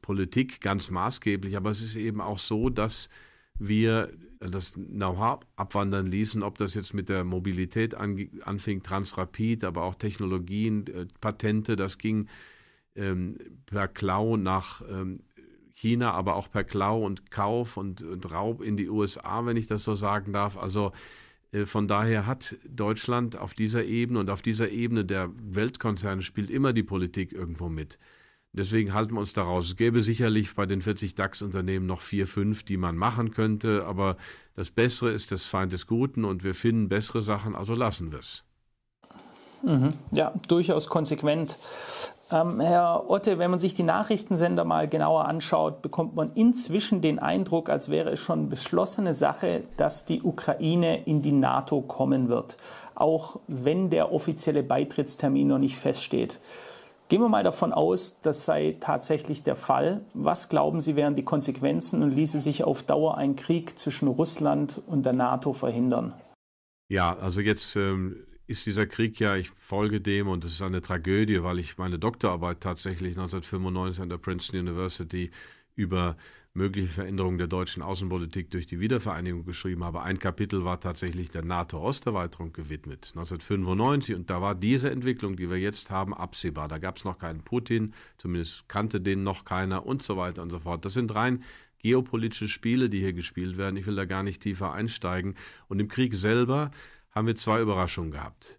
Politik 0.00 0.62
ganz 0.62 0.90
maßgeblich. 0.90 1.58
Aber 1.58 1.68
es 1.68 1.82
ist 1.82 1.96
eben 1.96 2.22
auch 2.22 2.38
so, 2.38 2.70
dass 2.70 3.10
wir 3.58 4.10
das 4.40 4.74
Know-how 4.74 5.40
abwandern 5.56 6.06
ließen, 6.06 6.42
ob 6.42 6.58
das 6.58 6.74
jetzt 6.74 6.94
mit 6.94 7.08
der 7.08 7.24
Mobilität 7.24 7.94
anfing, 7.94 8.82
Transrapid, 8.82 9.64
aber 9.64 9.82
auch 9.82 9.94
Technologien, 9.94 10.86
äh, 10.86 11.06
Patente, 11.20 11.76
das 11.76 11.98
ging 11.98 12.28
ähm, 12.94 13.38
per 13.66 13.88
Klau 13.88 14.36
nach 14.36 14.82
ähm, 14.88 15.20
China, 15.74 16.12
aber 16.12 16.34
auch 16.34 16.50
per 16.50 16.64
Klau 16.64 17.04
und 17.04 17.30
Kauf 17.30 17.76
und, 17.76 18.02
und, 18.02 18.30
Raub 18.32 18.62
in 18.62 18.76
die 18.76 18.88
USA, 18.88 19.46
wenn 19.46 19.56
ich 19.56 19.68
das 19.68 19.84
so 19.84 19.94
sagen 19.94 20.32
darf. 20.32 20.56
Also 20.56 20.92
äh, 21.52 21.66
von 21.66 21.86
daher 21.86 22.26
hat 22.26 22.56
Deutschland 22.68 23.36
auf 23.36 23.54
dieser 23.54 23.84
Ebene 23.84 24.18
und 24.18 24.30
auf 24.30 24.42
dieser 24.42 24.70
Ebene 24.70 25.04
der 25.04 25.30
Weltkonzerne 25.36 26.22
spielt 26.22 26.50
immer 26.50 26.72
die 26.72 26.82
Politik 26.82 27.32
irgendwo 27.32 27.68
mit. 27.68 27.98
Deswegen 28.52 28.94
halten 28.94 29.14
wir 29.14 29.20
uns 29.20 29.34
daraus. 29.34 29.68
Es 29.68 29.76
gäbe 29.76 30.02
sicherlich 30.02 30.54
bei 30.54 30.66
den 30.66 30.80
40 30.80 31.14
DAX-Unternehmen 31.14 31.86
noch 31.86 32.00
vier, 32.00 32.26
fünf, 32.26 32.62
die 32.62 32.76
man 32.76 32.96
machen 32.96 33.30
könnte, 33.30 33.84
aber 33.86 34.16
das 34.56 34.70
Bessere 34.70 35.10
ist 35.10 35.30
das 35.32 35.46
Feind 35.46 35.72
des 35.72 35.86
Guten 35.86 36.24
und 36.24 36.44
wir 36.44 36.54
finden 36.54 36.88
bessere 36.88 37.22
Sachen, 37.22 37.54
also 37.54 37.74
lassen 37.74 38.10
wir 38.10 38.20
es. 38.20 38.44
Mhm. 39.62 39.90
Ja, 40.12 40.32
durchaus 40.48 40.88
konsequent. 40.88 41.58
Ähm, 42.30 42.60
Herr 42.60 43.08
Otte, 43.08 43.38
wenn 43.38 43.50
man 43.50 43.58
sich 43.58 43.74
die 43.74 43.82
Nachrichtensender 43.82 44.64
mal 44.64 44.86
genauer 44.86 45.26
anschaut, 45.26 45.80
bekommt 45.80 46.14
man 46.14 46.32
inzwischen 46.34 47.00
den 47.00 47.18
Eindruck, 47.18 47.70
als 47.70 47.88
wäre 47.88 48.10
es 48.10 48.20
schon 48.20 48.50
beschlossene 48.50 49.14
Sache, 49.14 49.64
dass 49.76 50.04
die 50.04 50.22
Ukraine 50.22 51.04
in 51.04 51.22
die 51.22 51.32
NATO 51.32 51.80
kommen 51.80 52.28
wird, 52.28 52.58
auch 52.94 53.40
wenn 53.46 53.88
der 53.88 54.12
offizielle 54.12 54.62
Beitrittstermin 54.62 55.48
noch 55.48 55.58
nicht 55.58 55.76
feststeht. 55.76 56.38
Gehen 57.08 57.22
wir 57.22 57.28
mal 57.30 57.42
davon 57.42 57.72
aus, 57.72 58.20
das 58.20 58.44
sei 58.44 58.76
tatsächlich 58.80 59.42
der 59.42 59.56
Fall. 59.56 60.02
Was 60.12 60.50
glauben 60.50 60.82
Sie 60.82 60.94
wären 60.94 61.14
die 61.14 61.24
Konsequenzen 61.24 62.02
und 62.02 62.10
ließe 62.10 62.38
sich 62.38 62.64
auf 62.64 62.82
Dauer 62.82 63.16
ein 63.16 63.34
Krieg 63.34 63.78
zwischen 63.78 64.08
Russland 64.08 64.82
und 64.86 65.06
der 65.06 65.14
NATO 65.14 65.54
verhindern? 65.54 66.12
Ja, 66.88 67.16
also 67.16 67.40
jetzt 67.40 67.76
ähm, 67.76 68.26
ist 68.46 68.66
dieser 68.66 68.86
Krieg 68.86 69.18
ja, 69.20 69.36
ich 69.36 69.50
folge 69.50 70.02
dem 70.02 70.28
und 70.28 70.44
es 70.44 70.52
ist 70.52 70.62
eine 70.62 70.82
Tragödie, 70.82 71.42
weil 71.42 71.58
ich 71.58 71.78
meine 71.78 71.98
Doktorarbeit 71.98 72.60
tatsächlich 72.60 73.16
1995 73.16 74.02
an 74.02 74.08
der 74.10 74.18
Princeton 74.18 74.60
University 74.60 75.30
über 75.76 76.16
mögliche 76.58 76.88
Veränderungen 76.88 77.38
der 77.38 77.46
deutschen 77.46 77.82
Außenpolitik 77.82 78.50
durch 78.50 78.66
die 78.66 78.80
Wiedervereinigung 78.80 79.46
geschrieben 79.46 79.84
habe. 79.84 80.02
Ein 80.02 80.18
Kapitel 80.18 80.64
war 80.64 80.80
tatsächlich 80.80 81.30
der 81.30 81.44
NATO-Osterweiterung 81.44 82.52
gewidmet, 82.52 83.12
1995. 83.14 84.14
Und 84.14 84.28
da 84.28 84.42
war 84.42 84.54
diese 84.54 84.90
Entwicklung, 84.90 85.36
die 85.36 85.48
wir 85.48 85.56
jetzt 85.56 85.90
haben, 85.90 86.12
absehbar. 86.12 86.68
Da 86.68 86.78
gab 86.78 86.98
es 86.98 87.04
noch 87.04 87.18
keinen 87.18 87.42
Putin, 87.42 87.94
zumindest 88.18 88.68
kannte 88.68 89.00
den 89.00 89.22
noch 89.22 89.46
keiner 89.46 89.86
und 89.86 90.02
so 90.02 90.18
weiter 90.18 90.42
und 90.42 90.50
so 90.50 90.58
fort. 90.58 90.84
Das 90.84 90.92
sind 90.92 91.14
rein 91.14 91.42
geopolitische 91.78 92.48
Spiele, 92.48 92.90
die 92.90 92.98
hier 92.98 93.12
gespielt 93.12 93.56
werden. 93.56 93.76
Ich 93.76 93.86
will 93.86 93.96
da 93.96 94.04
gar 94.04 94.24
nicht 94.24 94.42
tiefer 94.42 94.72
einsteigen. 94.72 95.36
Und 95.68 95.80
im 95.80 95.88
Krieg 95.88 96.14
selber 96.14 96.72
haben 97.12 97.26
wir 97.26 97.36
zwei 97.36 97.62
Überraschungen 97.62 98.10
gehabt. 98.10 98.58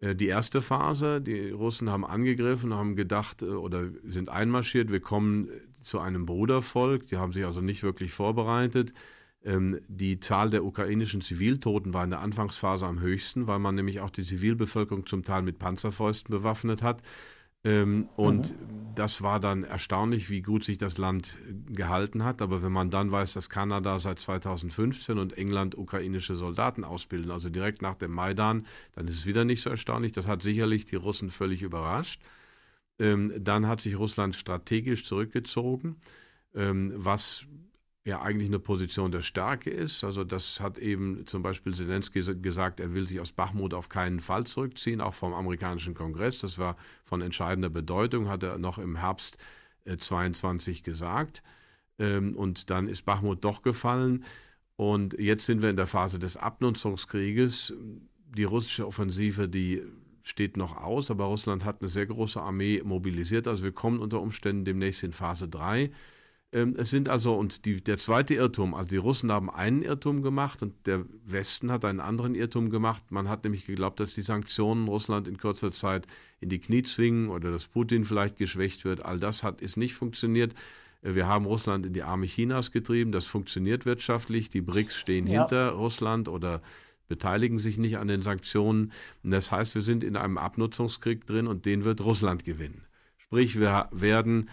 Äh, 0.00 0.14
die 0.14 0.26
erste 0.26 0.62
Phase, 0.62 1.20
die 1.20 1.50
Russen 1.50 1.90
haben 1.90 2.04
angegriffen, 2.04 2.74
haben 2.74 2.96
gedacht 2.96 3.42
äh, 3.42 3.46
oder 3.46 3.90
sind 4.04 4.28
einmarschiert, 4.28 4.90
wir 4.90 5.00
kommen 5.00 5.48
zu 5.86 6.00
einem 6.00 6.26
Brudervolk, 6.26 7.06
die 7.06 7.16
haben 7.16 7.32
sich 7.32 7.44
also 7.46 7.60
nicht 7.60 7.82
wirklich 7.82 8.12
vorbereitet. 8.12 8.92
Ähm, 9.44 9.80
die 9.88 10.18
Zahl 10.20 10.50
der 10.50 10.64
ukrainischen 10.64 11.20
Ziviltoten 11.20 11.94
war 11.94 12.04
in 12.04 12.10
der 12.10 12.20
Anfangsphase 12.20 12.84
am 12.84 13.00
höchsten, 13.00 13.46
weil 13.46 13.60
man 13.60 13.74
nämlich 13.76 14.00
auch 14.00 14.10
die 14.10 14.24
Zivilbevölkerung 14.24 15.06
zum 15.06 15.22
Teil 15.22 15.42
mit 15.42 15.58
Panzerfäusten 15.58 16.34
bewaffnet 16.34 16.82
hat. 16.82 17.02
Ähm, 17.66 18.08
und 18.16 18.52
mhm. 18.52 18.94
das 18.94 19.22
war 19.22 19.40
dann 19.40 19.64
erstaunlich, 19.64 20.30
wie 20.30 20.40
gut 20.40 20.64
sich 20.64 20.78
das 20.78 20.98
Land 20.98 21.36
gehalten 21.68 22.24
hat. 22.24 22.40
Aber 22.40 22.62
wenn 22.62 22.72
man 22.72 22.90
dann 22.90 23.10
weiß, 23.10 23.32
dass 23.32 23.50
Kanada 23.50 23.98
seit 23.98 24.20
2015 24.20 25.18
und 25.18 25.36
England 25.36 25.76
ukrainische 25.76 26.34
Soldaten 26.34 26.84
ausbilden, 26.84 27.30
also 27.30 27.48
direkt 27.48 27.82
nach 27.82 27.96
dem 27.96 28.12
Maidan, 28.12 28.66
dann 28.94 29.08
ist 29.08 29.16
es 29.16 29.26
wieder 29.26 29.44
nicht 29.44 29.62
so 29.62 29.70
erstaunlich. 29.70 30.12
Das 30.12 30.26
hat 30.26 30.42
sicherlich 30.42 30.84
die 30.84 30.96
Russen 30.96 31.30
völlig 31.30 31.62
überrascht. 31.62 32.20
Ähm, 32.98 33.32
dann 33.38 33.66
hat 33.66 33.80
sich 33.80 33.98
Russland 33.98 34.34
strategisch 34.36 35.04
zurückgezogen, 35.04 35.96
ähm, 36.54 36.92
was 36.96 37.46
ja 38.06 38.22
eigentlich 38.22 38.48
eine 38.48 38.60
Position 38.60 39.10
der 39.10 39.20
Stärke 39.20 39.68
ist. 39.68 40.04
Also 40.04 40.22
das 40.22 40.60
hat 40.60 40.78
eben 40.78 41.26
zum 41.26 41.42
Beispiel 41.42 41.74
Zelensky 41.74 42.22
gesagt, 42.40 42.78
er 42.78 42.94
will 42.94 43.08
sich 43.08 43.20
aus 43.20 43.32
Bachmut 43.32 43.74
auf 43.74 43.88
keinen 43.88 44.20
Fall 44.20 44.44
zurückziehen, 44.44 45.00
auch 45.00 45.12
vom 45.12 45.34
amerikanischen 45.34 45.94
Kongress. 45.94 46.38
Das 46.38 46.56
war 46.56 46.76
von 47.02 47.20
entscheidender 47.20 47.68
Bedeutung, 47.68 48.28
hat 48.28 48.44
er 48.44 48.58
noch 48.58 48.78
im 48.78 48.96
Herbst 48.96 49.38
äh, 49.84 49.96
22 49.96 50.84
gesagt. 50.84 51.42
Ähm, 51.98 52.36
und 52.36 52.70
dann 52.70 52.86
ist 52.86 53.04
Bachmut 53.04 53.44
doch 53.44 53.62
gefallen. 53.62 54.24
Und 54.76 55.18
jetzt 55.18 55.46
sind 55.46 55.60
wir 55.60 55.70
in 55.70 55.76
der 55.76 55.88
Phase 55.88 56.20
des 56.20 56.36
Abnutzungskrieges. 56.36 57.74
Die 58.36 58.44
russische 58.44 58.86
Offensive, 58.86 59.48
die 59.48 59.82
steht 60.26 60.56
noch 60.56 60.76
aus, 60.76 61.10
aber 61.10 61.26
Russland 61.26 61.64
hat 61.64 61.80
eine 61.80 61.88
sehr 61.88 62.06
große 62.06 62.40
Armee 62.40 62.82
mobilisiert. 62.84 63.46
Also 63.46 63.62
wir 63.62 63.70
kommen 63.70 64.00
unter 64.00 64.20
Umständen 64.20 64.64
demnächst 64.64 65.04
in 65.04 65.12
Phase 65.12 65.46
3. 65.46 65.92
Ähm, 66.50 66.74
es 66.76 66.90
sind 66.90 67.08
also, 67.08 67.36
und 67.36 67.64
die, 67.64 67.80
der 67.80 67.98
zweite 67.98 68.34
Irrtum, 68.34 68.74
also 68.74 68.88
die 68.88 68.96
Russen 68.96 69.30
haben 69.30 69.48
einen 69.48 69.82
Irrtum 69.82 70.22
gemacht 70.22 70.64
und 70.64 70.74
der 70.86 71.04
Westen 71.24 71.70
hat 71.70 71.84
einen 71.84 72.00
anderen 72.00 72.34
Irrtum 72.34 72.70
gemacht. 72.70 73.04
Man 73.10 73.28
hat 73.28 73.44
nämlich 73.44 73.66
geglaubt, 73.66 74.00
dass 74.00 74.14
die 74.14 74.22
Sanktionen 74.22 74.88
Russland 74.88 75.28
in 75.28 75.38
kurzer 75.38 75.70
Zeit 75.70 76.08
in 76.40 76.48
die 76.48 76.58
Knie 76.58 76.82
zwingen 76.82 77.28
oder 77.28 77.52
dass 77.52 77.68
Putin 77.68 78.04
vielleicht 78.04 78.36
geschwächt 78.36 78.84
wird. 78.84 79.04
All 79.04 79.20
das 79.20 79.44
hat, 79.44 79.60
ist 79.60 79.76
nicht 79.76 79.94
funktioniert. 79.94 80.54
Äh, 81.02 81.14
wir 81.14 81.28
haben 81.28 81.44
Russland 81.44 81.86
in 81.86 81.92
die 81.92 82.02
Arme 82.02 82.26
Chinas 82.26 82.72
getrieben. 82.72 83.12
Das 83.12 83.26
funktioniert 83.26 83.86
wirtschaftlich. 83.86 84.50
Die 84.50 84.60
BRICS 84.60 84.96
stehen 84.96 85.28
ja. 85.28 85.42
hinter 85.42 85.70
Russland 85.70 86.28
oder 86.28 86.62
beteiligen 87.08 87.58
sich 87.58 87.78
nicht 87.78 87.98
an 87.98 88.08
den 88.08 88.22
Sanktionen. 88.22 88.92
Das 89.22 89.50
heißt, 89.50 89.74
wir 89.74 89.82
sind 89.82 90.04
in 90.04 90.16
einem 90.16 90.38
Abnutzungskrieg 90.38 91.26
drin 91.26 91.46
und 91.46 91.66
den 91.66 91.84
wird 91.84 92.00
Russland 92.00 92.44
gewinnen. 92.44 92.82
Sprich, 93.16 93.58
wir 93.58 93.88
werden 93.92 94.48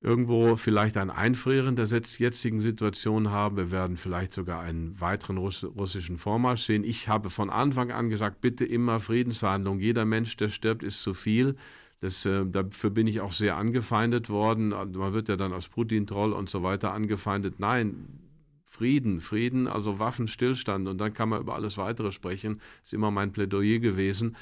irgendwo 0.00 0.56
vielleicht 0.56 0.96
ein 0.96 1.10
Einfrieren 1.10 1.74
der 1.74 1.86
jetzigen 1.86 2.60
Situation 2.60 3.30
haben. 3.30 3.56
Wir 3.56 3.70
werden 3.70 3.96
vielleicht 3.96 4.32
sogar 4.32 4.60
einen 4.60 5.00
weiteren 5.00 5.38
Russ 5.38 5.64
russischen 5.64 6.18
Vormarsch 6.18 6.62
sehen. 6.62 6.84
Ich 6.84 7.08
habe 7.08 7.30
von 7.30 7.50
Anfang 7.50 7.90
an 7.90 8.08
gesagt, 8.08 8.40
bitte 8.40 8.64
immer 8.64 9.00
Friedensverhandlungen. 9.00 9.80
Jeder 9.80 10.04
Mensch, 10.04 10.36
der 10.36 10.48
stirbt, 10.48 10.82
ist 10.82 11.02
zu 11.02 11.14
viel. 11.14 11.56
Das, 12.00 12.24
äh, 12.26 12.46
dafür 12.46 12.90
bin 12.90 13.08
ich 13.08 13.20
auch 13.20 13.32
sehr 13.32 13.56
angefeindet 13.56 14.30
worden. 14.30 14.68
Man 14.68 15.12
wird 15.12 15.28
ja 15.28 15.36
dann 15.36 15.52
als 15.52 15.68
Putin-Troll 15.68 16.32
und 16.32 16.48
so 16.48 16.62
weiter 16.62 16.92
angefeindet. 16.92 17.58
Nein, 17.58 18.27
Frieden, 18.70 19.20
Frieden, 19.20 19.66
also 19.66 19.98
Waffenstillstand 19.98 20.88
und 20.88 20.98
dann 20.98 21.14
kann 21.14 21.30
man 21.30 21.40
über 21.40 21.54
alles 21.54 21.78
weitere 21.78 22.12
sprechen. 22.12 22.60
Ist 22.84 22.92
immer 22.92 23.10
mein 23.10 23.32
Plädoyer 23.32 23.78
gewesen. 23.78 24.36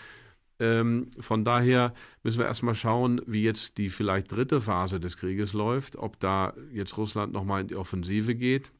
Ähm, 0.59 1.09
von 1.21 1.45
daher 1.45 1.95
müssen 2.25 2.39
wir 2.39 2.47
erstmal 2.47 2.75
schauen, 2.75 3.23
wie 3.27 3.45
jetzt 3.45 3.79
die 3.79 3.89
vielleicht 3.89 4.33
dritte 4.33 4.61
Phase 4.61 4.99
des 4.99 5.17
Krieges 5.17 5.53
läuft, 5.53 5.95
ob 5.95 6.19
da 6.19 6.55
jetzt 6.73 6.97
Russland 6.97 7.33
nochmal 7.33 7.61
in 7.61 7.69
die 7.69 7.77
Offensive 7.77 8.35
geht. 8.35 8.73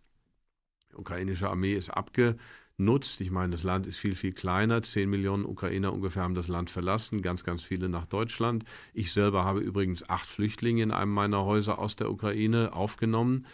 Die 0.91 0.97
ukrainische 0.97 1.49
Armee 1.49 1.75
ist 1.75 1.91
abgenutzt. 1.91 3.21
Ich 3.21 3.31
meine, 3.31 3.53
das 3.53 3.63
Land 3.63 3.87
ist 3.87 3.99
viel, 3.99 4.17
viel 4.17 4.33
kleiner. 4.33 4.83
Zehn 4.83 5.09
Millionen 5.09 5.45
Ukrainer 5.45 5.93
ungefähr 5.93 6.25
haben 6.25 6.35
das 6.35 6.49
Land 6.49 6.71
verlassen, 6.71 7.23
ganz, 7.23 7.45
ganz 7.45 7.63
viele 7.63 7.89
nach 7.89 8.07
Deutschland. 8.07 8.65
Ich 8.95 9.13
selber 9.13 9.45
habe 9.45 9.61
übrigens 9.61 10.09
acht 10.09 10.27
Flüchtlinge 10.27 10.83
in 10.83 10.91
einem 10.91 11.13
meiner 11.13 11.45
Häuser 11.45 11.79
aus 11.79 11.95
der 11.95 12.11
Ukraine 12.11 12.73
aufgenommen. 12.73 13.47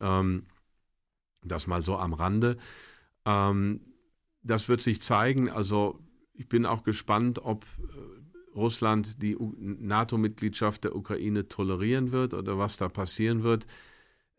Ähm, 0.00 0.44
das 1.44 1.66
mal 1.66 1.82
so 1.82 1.96
am 1.96 2.12
Rande. 2.12 2.56
Ähm, 3.24 3.80
das 4.42 4.68
wird 4.68 4.82
sich 4.82 5.00
zeigen. 5.00 5.50
Also 5.50 6.00
ich 6.34 6.48
bin 6.48 6.66
auch 6.66 6.82
gespannt, 6.82 7.40
ob 7.42 7.64
äh, 7.64 8.56
Russland 8.56 9.22
die 9.22 9.36
NATO-Mitgliedschaft 9.58 10.84
der 10.84 10.94
Ukraine 10.94 11.48
tolerieren 11.48 12.12
wird 12.12 12.34
oder 12.34 12.58
was 12.58 12.76
da 12.76 12.88
passieren 12.88 13.42
wird. 13.42 13.66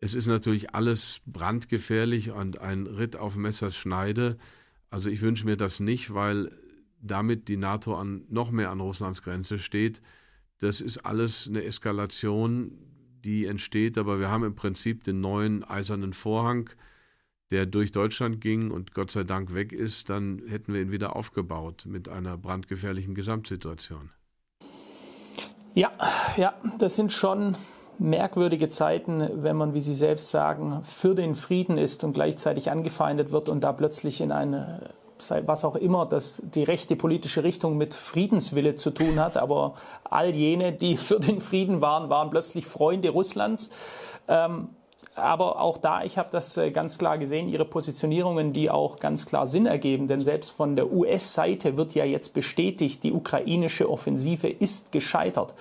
Es 0.00 0.14
ist 0.14 0.26
natürlich 0.26 0.74
alles 0.74 1.20
brandgefährlich 1.26 2.30
und 2.30 2.60
ein 2.60 2.86
Ritt 2.86 3.16
auf 3.16 3.36
Messers 3.36 3.76
Schneide. 3.76 4.36
Also 4.90 5.10
ich 5.10 5.22
wünsche 5.22 5.46
mir 5.46 5.56
das 5.56 5.80
nicht, 5.80 6.14
weil 6.14 6.52
damit 7.00 7.48
die 7.48 7.56
NATO 7.56 7.96
an, 7.96 8.24
noch 8.28 8.50
mehr 8.50 8.70
an 8.70 8.80
Russlands 8.80 9.22
Grenze 9.22 9.58
steht. 9.58 10.00
Das 10.58 10.80
ist 10.80 10.98
alles 10.98 11.46
eine 11.48 11.64
Eskalation, 11.64 12.72
die 13.24 13.46
entsteht, 13.46 13.98
aber 13.98 14.18
wir 14.18 14.30
haben 14.30 14.44
im 14.44 14.54
Prinzip 14.54 15.04
den 15.04 15.20
neuen 15.20 15.64
eisernen 15.64 16.12
Vorhang 16.12 16.70
der 17.50 17.66
durch 17.66 17.92
Deutschland 17.92 18.40
ging 18.40 18.70
und 18.70 18.94
Gott 18.94 19.10
sei 19.10 19.24
Dank 19.24 19.54
weg 19.54 19.72
ist, 19.72 20.10
dann 20.10 20.42
hätten 20.48 20.74
wir 20.74 20.80
ihn 20.80 20.90
wieder 20.90 21.14
aufgebaut 21.16 21.84
mit 21.86 22.08
einer 22.08 22.36
brandgefährlichen 22.36 23.14
Gesamtsituation. 23.14 24.10
Ja, 25.74 25.90
ja, 26.36 26.54
das 26.78 26.96
sind 26.96 27.12
schon 27.12 27.56
merkwürdige 27.98 28.68
Zeiten, 28.68 29.42
wenn 29.42 29.56
man, 29.56 29.74
wie 29.74 29.80
Sie 29.80 29.94
selbst 29.94 30.30
sagen, 30.30 30.80
für 30.82 31.14
den 31.14 31.34
Frieden 31.34 31.78
ist 31.78 32.04
und 32.04 32.12
gleichzeitig 32.12 32.70
angefeindet 32.70 33.30
wird 33.30 33.48
und 33.48 33.62
da 33.62 33.72
plötzlich 33.72 34.20
in 34.20 34.32
eine 34.32 34.94
was 35.46 35.64
auch 35.64 35.76
immer, 35.76 36.06
das 36.06 36.42
die 36.44 36.62
rechte 36.62 36.94
politische 36.94 37.42
Richtung 37.42 37.76
mit 37.76 37.94
Friedenswille 37.94 38.74
zu 38.74 38.90
tun 38.90 39.18
hat. 39.18 39.36
Aber 39.36 39.74
all 40.04 40.34
jene, 40.34 40.72
die 40.72 40.96
für 40.96 41.18
den 41.18 41.40
Frieden 41.40 41.80
waren, 41.80 42.10
waren 42.10 42.30
plötzlich 42.30 42.66
Freunde 42.66 43.10
Russlands. 43.10 43.70
Ähm, 44.28 44.68
aber 45.16 45.60
auch 45.60 45.78
da, 45.78 46.04
ich 46.04 46.18
habe 46.18 46.28
das 46.30 46.56
äh, 46.56 46.70
ganz 46.70 46.98
klar 46.98 47.18
gesehen, 47.18 47.48
ihre 47.48 47.64
Positionierungen, 47.64 48.52
die 48.52 48.70
auch 48.70 48.98
ganz 48.98 49.26
klar 49.26 49.46
Sinn 49.46 49.66
ergeben, 49.66 50.06
denn 50.06 50.20
selbst 50.20 50.50
von 50.50 50.76
der 50.76 50.92
US-Seite 50.92 51.76
wird 51.76 51.94
ja 51.94 52.04
jetzt 52.04 52.34
bestätigt, 52.34 53.02
die 53.02 53.12
ukrainische 53.12 53.90
Offensive 53.90 54.48
ist 54.48 54.92
gescheitert. 54.92 55.54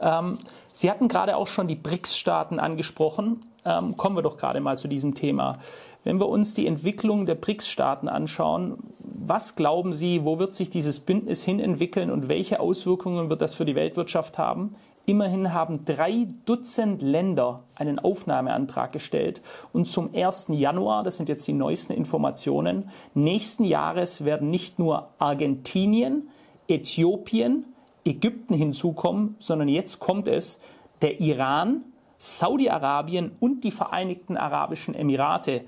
Ähm, 0.00 0.38
Sie 0.72 0.90
hatten 0.90 1.08
gerade 1.08 1.38
auch 1.38 1.46
schon 1.46 1.68
die 1.68 1.74
BRICS-Staaten 1.74 2.60
angesprochen. 2.60 3.46
Ähm, 3.64 3.96
kommen 3.96 4.14
wir 4.14 4.22
doch 4.22 4.36
gerade 4.36 4.60
mal 4.60 4.76
zu 4.76 4.88
diesem 4.88 5.14
Thema. 5.14 5.58
Wenn 6.04 6.20
wir 6.20 6.28
uns 6.28 6.52
die 6.52 6.66
Entwicklung 6.66 7.24
der 7.24 7.34
BRICS-Staaten 7.34 8.08
anschauen, 8.08 8.76
was 8.98 9.56
glauben 9.56 9.94
Sie, 9.94 10.24
wo 10.24 10.38
wird 10.38 10.52
sich 10.52 10.68
dieses 10.68 11.00
Bündnis 11.00 11.42
hin 11.42 11.60
entwickeln 11.60 12.10
und 12.10 12.28
welche 12.28 12.60
Auswirkungen 12.60 13.30
wird 13.30 13.40
das 13.40 13.54
für 13.54 13.64
die 13.64 13.74
Weltwirtschaft 13.74 14.36
haben? 14.36 14.76
Immerhin 15.08 15.54
haben 15.54 15.84
drei 15.84 16.26
Dutzend 16.46 17.00
Länder 17.00 17.62
einen 17.76 18.00
Aufnahmeantrag 18.00 18.92
gestellt 18.92 19.40
und 19.72 19.86
zum 19.86 20.12
1. 20.12 20.48
Januar, 20.50 21.04
das 21.04 21.16
sind 21.16 21.28
jetzt 21.28 21.46
die 21.46 21.52
neuesten 21.52 21.92
Informationen, 21.92 22.90
nächsten 23.14 23.64
Jahres 23.64 24.24
werden 24.24 24.50
nicht 24.50 24.80
nur 24.80 25.10
Argentinien, 25.18 26.28
Äthiopien, 26.66 27.66
Ägypten 28.04 28.54
hinzukommen, 28.54 29.36
sondern 29.38 29.68
jetzt 29.68 30.00
kommt 30.00 30.26
es 30.26 30.58
der 31.02 31.20
Iran, 31.20 31.84
Saudi-Arabien 32.18 33.30
und 33.38 33.62
die 33.62 33.70
Vereinigten 33.70 34.36
Arabischen 34.36 34.94
Emirate. 34.94 35.62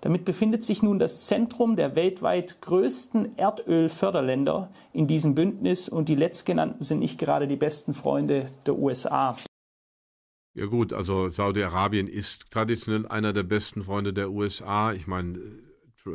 Damit 0.00 0.24
befindet 0.24 0.64
sich 0.64 0.82
nun 0.82 0.98
das 0.98 1.26
Zentrum 1.26 1.76
der 1.76 1.96
weltweit 1.96 2.60
größten 2.62 3.36
Erdölförderländer 3.36 4.70
in 4.92 5.06
diesem 5.06 5.34
Bündnis 5.34 5.88
und 5.88 6.08
die 6.08 6.14
letztgenannten 6.14 6.82
sind 6.82 7.00
nicht 7.00 7.18
gerade 7.18 7.48
die 7.48 7.56
besten 7.56 7.94
Freunde 7.94 8.46
der 8.66 8.78
USA. 8.78 9.36
Ja 10.54 10.66
gut, 10.66 10.92
also 10.92 11.28
Saudi-Arabien 11.28 12.08
ist 12.08 12.50
traditionell 12.50 13.06
einer 13.06 13.32
der 13.32 13.44
besten 13.44 13.82
Freunde 13.82 14.12
der 14.12 14.30
USA. 14.30 14.92
Ich 14.92 15.06
meine, 15.06 15.38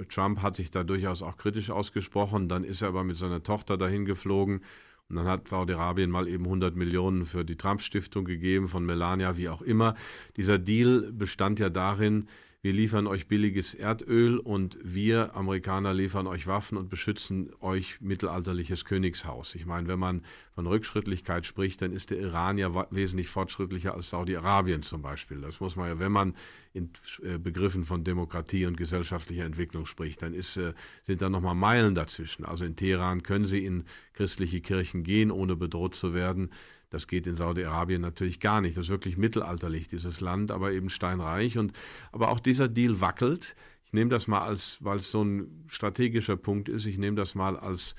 Trump 0.09 0.41
hat 0.41 0.55
sich 0.55 0.71
da 0.71 0.83
durchaus 0.83 1.21
auch 1.21 1.37
kritisch 1.37 1.69
ausgesprochen, 1.69 2.49
dann 2.49 2.63
ist 2.63 2.81
er 2.81 2.89
aber 2.89 3.03
mit 3.03 3.17
seiner 3.17 3.43
Tochter 3.43 3.77
dahin 3.77 4.05
geflogen 4.05 4.61
und 5.09 5.17
dann 5.17 5.27
hat 5.27 5.47
Saudi-Arabien 5.47 6.09
mal 6.09 6.27
eben 6.27 6.45
100 6.45 6.75
Millionen 6.75 7.25
für 7.25 7.45
die 7.45 7.55
Trump-Stiftung 7.55 8.25
gegeben, 8.25 8.67
von 8.67 8.85
Melania, 8.85 9.37
wie 9.37 9.49
auch 9.49 9.61
immer. 9.61 9.95
Dieser 10.37 10.57
Deal 10.57 11.11
bestand 11.11 11.59
ja 11.59 11.69
darin, 11.69 12.27
wir 12.63 12.71
liefern 12.71 13.07
euch 13.07 13.27
billiges 13.27 13.73
Erdöl 13.73 14.39
und 14.39 14.79
wir 14.81 15.35
Amerikaner 15.35 15.93
liefern 15.93 16.27
euch 16.27 16.47
Waffen 16.47 16.77
und 16.77 16.89
beschützen 16.89 17.51
euch 17.59 17.99
mittelalterliches 17.99 18.85
Königshaus. 18.85 19.53
Ich 19.55 19.65
meine, 19.65 19.89
wenn 19.89 19.99
man 19.99 20.21
von 20.55 20.67
Rückschrittlichkeit 20.67 21.45
spricht, 21.45 21.81
dann 21.81 21.91
ist 21.91 22.11
der 22.11 22.19
Iran 22.19 22.57
ja 22.57 22.87
wesentlich 22.91 23.27
fortschrittlicher 23.27 23.95
als 23.95 24.11
Saudi-Arabien 24.11 24.83
zum 24.83 25.01
Beispiel. 25.01 25.41
Das 25.41 25.59
muss 25.59 25.75
man 25.75 25.87
ja, 25.87 25.99
wenn 25.99 26.11
man 26.11 26.35
in 26.73 26.91
äh, 27.23 27.37
Begriffen 27.39 27.85
von 27.85 28.03
Demokratie 28.03 28.65
und 28.65 28.77
gesellschaftlicher 28.77 29.45
Entwicklung 29.45 29.85
spricht, 29.85 30.21
dann 30.21 30.33
ist, 30.33 30.57
äh, 30.57 30.73
sind 31.01 31.21
da 31.21 31.29
nochmal 31.29 31.55
Meilen 31.55 31.95
dazwischen. 31.95 32.45
Also 32.45 32.65
in 32.65 32.75
Teheran 32.75 33.23
können 33.23 33.47
sie 33.47 33.65
in 33.65 33.85
christliche 34.13 34.61
Kirchen 34.61 35.03
gehen, 35.03 35.31
ohne 35.31 35.55
bedroht 35.55 35.95
zu 35.95 36.13
werden. 36.13 36.51
Das 36.91 37.07
geht 37.07 37.25
in 37.25 37.35
Saudi-Arabien 37.35 38.01
natürlich 38.01 38.39
gar 38.39 38.61
nicht. 38.61 38.77
Das 38.77 38.85
ist 38.85 38.91
wirklich 38.91 39.17
mittelalterlich, 39.17 39.87
dieses 39.87 40.21
Land, 40.21 40.51
aber 40.51 40.71
eben 40.71 40.91
steinreich. 40.91 41.57
Und, 41.57 41.73
aber 42.11 42.29
auch 42.29 42.39
dieser 42.39 42.67
Deal 42.67 43.01
wackelt. 43.01 43.55
Ich 43.85 43.93
nehme 43.93 44.11
das 44.11 44.27
mal 44.27 44.41
als, 44.41 44.77
weil 44.83 44.97
es 44.97 45.11
so 45.11 45.23
ein 45.23 45.65
strategischer 45.67 46.37
Punkt 46.37 46.69
ist, 46.69 46.85
ich 46.85 46.99
nehme 46.99 47.17
das 47.17 47.33
mal 47.33 47.57
als 47.57 47.95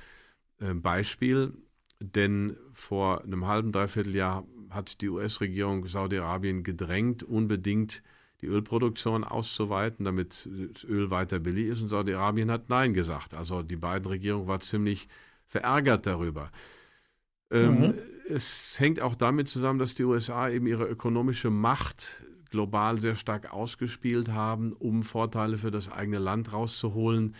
äh, 0.61 0.73
Beispiel, 0.73 1.55
denn 2.01 2.57
vor 2.73 3.23
einem 3.23 3.47
halben, 3.47 3.73
dreiviertel 3.73 4.15
Jahr 4.15 4.45
hat 4.71 5.01
die 5.01 5.09
US-Regierung 5.09 5.87
Saudi-Arabien 5.87 6.63
gedrängt, 6.63 7.23
unbedingt 7.23 8.03
die 8.41 8.47
Ölproduktion 8.47 9.25
auszuweiten, 9.25 10.05
damit 10.05 10.49
das 10.73 10.85
Öl 10.85 11.11
weiter 11.11 11.39
billig 11.39 11.69
ist. 11.69 11.83
Und 11.83 11.89
Saudi-Arabien 11.89 12.51
hat 12.51 12.69
Nein 12.69 12.93
gesagt. 12.93 13.35
Also 13.35 13.63
die 13.63 13.77
beiden 13.77 14.07
Regierungen 14.07 14.49
waren 14.49 14.61
ziemlich 14.61 15.09
verärgert 15.47 16.07
darüber. 16.07 16.51
Ähm, 17.51 17.81
mhm. 17.81 17.95
Es 18.29 18.79
hängt 18.79 19.01
auch 19.01 19.15
damit 19.15 19.49
zusammen, 19.49 19.79
dass 19.79 19.95
die 19.95 20.05
USA 20.05 20.49
eben 20.49 20.67
ihre 20.67 20.85
ökonomische 20.85 21.51
Macht 21.51 22.25
global 22.51 23.01
sehr 23.01 23.17
stark 23.17 23.53
ausgespielt 23.53 24.29
haben, 24.29 24.73
um 24.73 25.03
Vorteile 25.03 25.59
für 25.59 25.71
das 25.71 25.91
eigene 25.91 26.19
Land 26.19 26.53
rauszuholen. 26.53 27.35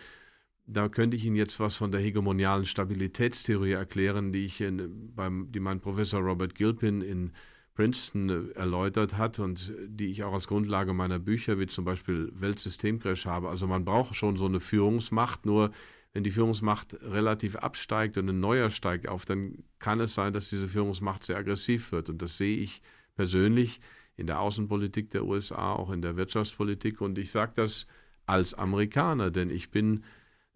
Da 0.67 0.89
könnte 0.89 1.15
ich 1.15 1.25
Ihnen 1.25 1.35
jetzt 1.35 1.59
was 1.59 1.75
von 1.75 1.91
der 1.91 2.01
hegemonialen 2.01 2.65
Stabilitätstheorie 2.65 3.73
erklären, 3.73 4.31
die 4.31 4.45
ich 4.45 4.61
in, 4.61 5.13
beim, 5.15 5.51
die 5.51 5.59
mein 5.59 5.79
Professor 5.79 6.21
Robert 6.21 6.55
Gilpin 6.55 7.01
in 7.01 7.31
Princeton 7.75 8.29
äh, 8.29 8.57
erläutert 8.57 9.17
hat 9.17 9.37
und 9.37 9.71
die 9.85 10.07
ich 10.07 10.23
auch 10.23 10.33
als 10.33 10.47
Grundlage 10.47 10.93
meiner 10.93 11.19
Bücher 11.19 11.59
wie 11.59 11.67
zum 11.67 11.85
Beispiel 11.85 12.31
Weltsystemcrash 12.33 13.25
habe. 13.25 13.49
Also 13.49 13.67
man 13.67 13.85
braucht 13.85 14.15
schon 14.15 14.37
so 14.37 14.45
eine 14.45 14.59
Führungsmacht, 14.59 15.45
nur 15.45 15.71
wenn 16.13 16.23
die 16.23 16.31
Führungsmacht 16.31 16.95
relativ 17.01 17.57
absteigt 17.57 18.17
und 18.17 18.29
ein 18.29 18.39
neuer 18.39 18.69
steigt 18.69 19.09
auf, 19.09 19.25
dann 19.25 19.65
kann 19.79 19.99
es 19.99 20.15
sein, 20.15 20.31
dass 20.31 20.49
diese 20.49 20.69
Führungsmacht 20.69 21.25
sehr 21.25 21.35
aggressiv 21.35 21.91
wird. 21.91 22.09
Und 22.09 22.21
das 22.21 22.37
sehe 22.37 22.57
ich 22.57 22.81
persönlich 23.15 23.81
in 24.15 24.25
der 24.25 24.39
Außenpolitik 24.39 25.11
der 25.11 25.25
USA, 25.25 25.73
auch 25.73 25.91
in 25.91 26.01
der 26.01 26.15
Wirtschaftspolitik. 26.15 27.01
Und 27.01 27.17
ich 27.17 27.31
sage 27.31 27.51
das 27.55 27.85
als 28.25 28.53
Amerikaner, 28.53 29.29
denn 29.29 29.49
ich 29.49 29.71
bin 29.71 30.05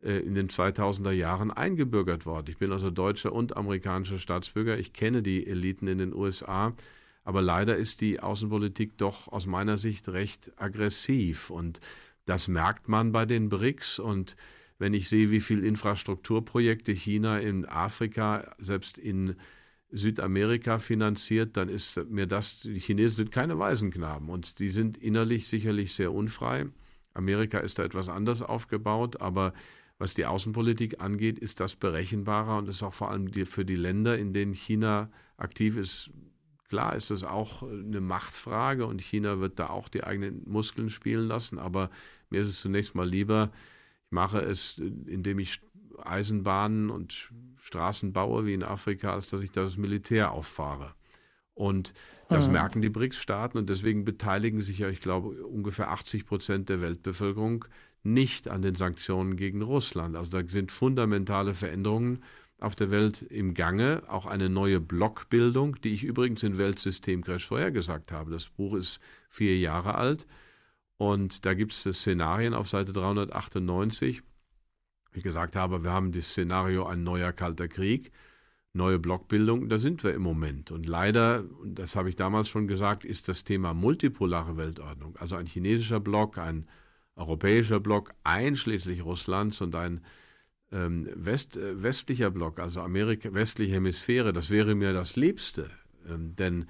in 0.01 0.33
den 0.33 0.47
2000er 0.47 1.11
Jahren 1.11 1.51
eingebürgert 1.51 2.25
worden. 2.25 2.47
Ich 2.49 2.57
bin 2.57 2.71
also 2.71 2.89
deutscher 2.89 3.33
und 3.33 3.57
amerikanischer 3.57 4.17
Staatsbürger. 4.17 4.77
Ich 4.77 4.93
kenne 4.93 5.21
die 5.21 5.45
Eliten 5.45 5.87
in 5.87 5.97
den 5.97 6.13
USA. 6.13 6.73
Aber 7.25 7.41
leider 7.41 7.75
ist 7.75 8.01
die 8.01 8.21
Außenpolitik 8.21 8.97
doch 8.97 9.27
aus 9.27 9.45
meiner 9.45 9.77
Sicht 9.77 10.07
recht 10.07 10.51
aggressiv. 10.55 11.49
Und 11.49 11.81
das 12.25 12.47
merkt 12.47 12.87
man 12.87 13.11
bei 13.11 13.25
den 13.25 13.49
BRICS. 13.49 13.99
Und 13.99 14.35
wenn 14.77 14.93
ich 14.93 15.09
sehe, 15.09 15.31
wie 15.31 15.41
viele 15.41 15.67
Infrastrukturprojekte 15.67 16.93
China 16.93 17.37
in 17.37 17.65
Afrika, 17.65 18.55
selbst 18.57 18.97
in 18.97 19.35
Südamerika 19.91 20.79
finanziert, 20.79 21.57
dann 21.57 21.67
ist 21.67 21.97
mir 22.09 22.27
das, 22.27 22.61
die 22.61 22.79
Chinesen 22.79 23.17
sind 23.17 23.31
keine 23.31 23.59
Waisenknaben 23.59 24.29
und 24.29 24.59
die 24.59 24.69
sind 24.69 24.97
innerlich 24.97 25.47
sicherlich 25.47 25.93
sehr 25.93 26.13
unfrei. 26.13 26.67
Amerika 27.13 27.57
ist 27.59 27.79
da 27.79 27.83
etwas 27.83 28.07
anders 28.07 28.41
aufgebaut, 28.41 29.19
aber 29.19 29.53
was 29.99 30.13
die 30.13 30.25
Außenpolitik 30.25 31.01
angeht, 31.01 31.37
ist 31.37 31.59
das 31.59 31.75
berechenbarer 31.75 32.57
und 32.57 32.69
ist 32.69 32.81
auch 32.81 32.93
vor 32.93 33.11
allem 33.11 33.31
für 33.45 33.65
die 33.65 33.75
Länder, 33.75 34.17
in 34.17 34.33
denen 34.33 34.53
China 34.53 35.09
aktiv 35.37 35.77
ist, 35.77 36.09
klar 36.69 36.95
ist 36.95 37.11
das 37.11 37.23
auch 37.23 37.63
eine 37.63 37.99
Machtfrage 37.99 38.85
und 38.85 39.01
China 39.01 39.39
wird 39.39 39.59
da 39.59 39.67
auch 39.67 39.89
die 39.89 40.03
eigenen 40.03 40.43
Muskeln 40.47 40.89
spielen 40.89 41.27
lassen, 41.27 41.59
aber 41.59 41.89
mir 42.29 42.41
ist 42.41 42.47
es 42.47 42.61
zunächst 42.61 42.95
mal 42.95 43.07
lieber, 43.07 43.51
ich 44.05 44.11
mache 44.11 44.39
es, 44.39 44.77
indem 44.77 45.37
ich 45.37 45.61
Eisenbahnen 46.01 46.89
und 46.89 47.31
Straßen 47.57 48.13
baue 48.13 48.45
wie 48.45 48.53
in 48.53 48.63
Afrika, 48.63 49.13
als 49.13 49.29
dass 49.29 49.41
ich 49.43 49.51
das 49.51 49.77
Militär 49.77 50.31
auffahre. 50.31 50.95
Und 51.53 51.93
das 52.29 52.47
mhm. 52.47 52.53
merken 52.53 52.81
die 52.81 52.89
BRICS-Staaten 52.89 53.57
und 53.57 53.69
deswegen 53.69 54.05
beteiligen 54.05 54.61
sich 54.61 54.79
ja, 54.79 54.87
ich 54.87 55.01
glaube, 55.01 55.45
ungefähr 55.45 55.91
80 55.91 56.25
Prozent 56.25 56.69
der 56.69 56.79
Weltbevölkerung 56.79 57.65
nicht 58.03 58.47
an 58.47 58.61
den 58.61 58.75
Sanktionen 58.75 59.35
gegen 59.35 59.61
Russland. 59.61 60.15
Also 60.15 60.41
da 60.41 60.47
sind 60.47 60.71
fundamentale 60.71 61.53
Veränderungen 61.53 62.23
auf 62.59 62.75
der 62.75 62.91
Welt 62.91 63.21
im 63.21 63.53
Gange, 63.53 64.03
auch 64.07 64.25
eine 64.25 64.49
neue 64.49 64.79
Blockbildung, 64.79 65.79
die 65.81 65.93
ich 65.93 66.03
übrigens 66.03 66.43
in 66.43 66.57
Weltsystem-Crash 66.57 67.47
vorhergesagt 67.47 68.11
habe. 68.11 68.31
Das 68.31 68.49
Buch 68.49 68.73
ist 68.73 68.99
vier 69.29 69.57
Jahre 69.57 69.95
alt 69.95 70.27
und 70.97 71.45
da 71.45 71.53
gibt 71.53 71.71
es 71.71 71.83
Szenarien 71.83 72.53
auf 72.53 72.67
Seite 72.67 72.91
398. 72.91 74.21
Wie 75.11 75.21
gesagt 75.21 75.55
habe, 75.55 75.83
wir 75.83 75.91
haben 75.91 76.11
das 76.11 76.29
Szenario 76.29 76.85
ein 76.85 77.03
neuer 77.03 77.31
kalter 77.31 77.67
Krieg, 77.67 78.11
neue 78.73 78.99
Blockbildung, 78.99 79.69
da 79.69 79.79
sind 79.79 80.03
wir 80.03 80.13
im 80.13 80.21
Moment. 80.21 80.71
Und 80.71 80.85
leider, 80.85 81.45
das 81.65 81.95
habe 81.95 82.09
ich 82.09 82.15
damals 82.15 82.49
schon 82.49 82.67
gesagt, 82.67 83.05
ist 83.05 83.27
das 83.27 83.43
Thema 83.43 83.73
multipolare 83.73 84.57
Weltordnung, 84.57 85.15
also 85.17 85.37
ein 85.37 85.45
chinesischer 85.47 85.99
Block, 85.99 86.37
ein 86.37 86.67
europäischer 87.19 87.79
Block 87.79 88.13
einschließlich 88.23 89.03
Russlands 89.03 89.61
und 89.61 89.75
ein 89.75 90.01
ähm, 90.71 91.07
West, 91.15 91.57
äh, 91.57 91.81
westlicher 91.81 92.31
Block, 92.31 92.59
also 92.59 92.81
Amerika, 92.81 93.33
westliche 93.33 93.73
Hemisphäre, 93.73 94.33
das 94.33 94.49
wäre 94.49 94.75
mir 94.75 94.93
das 94.93 95.15
Liebste. 95.15 95.69
Ähm, 96.07 96.35
denn 96.35 96.65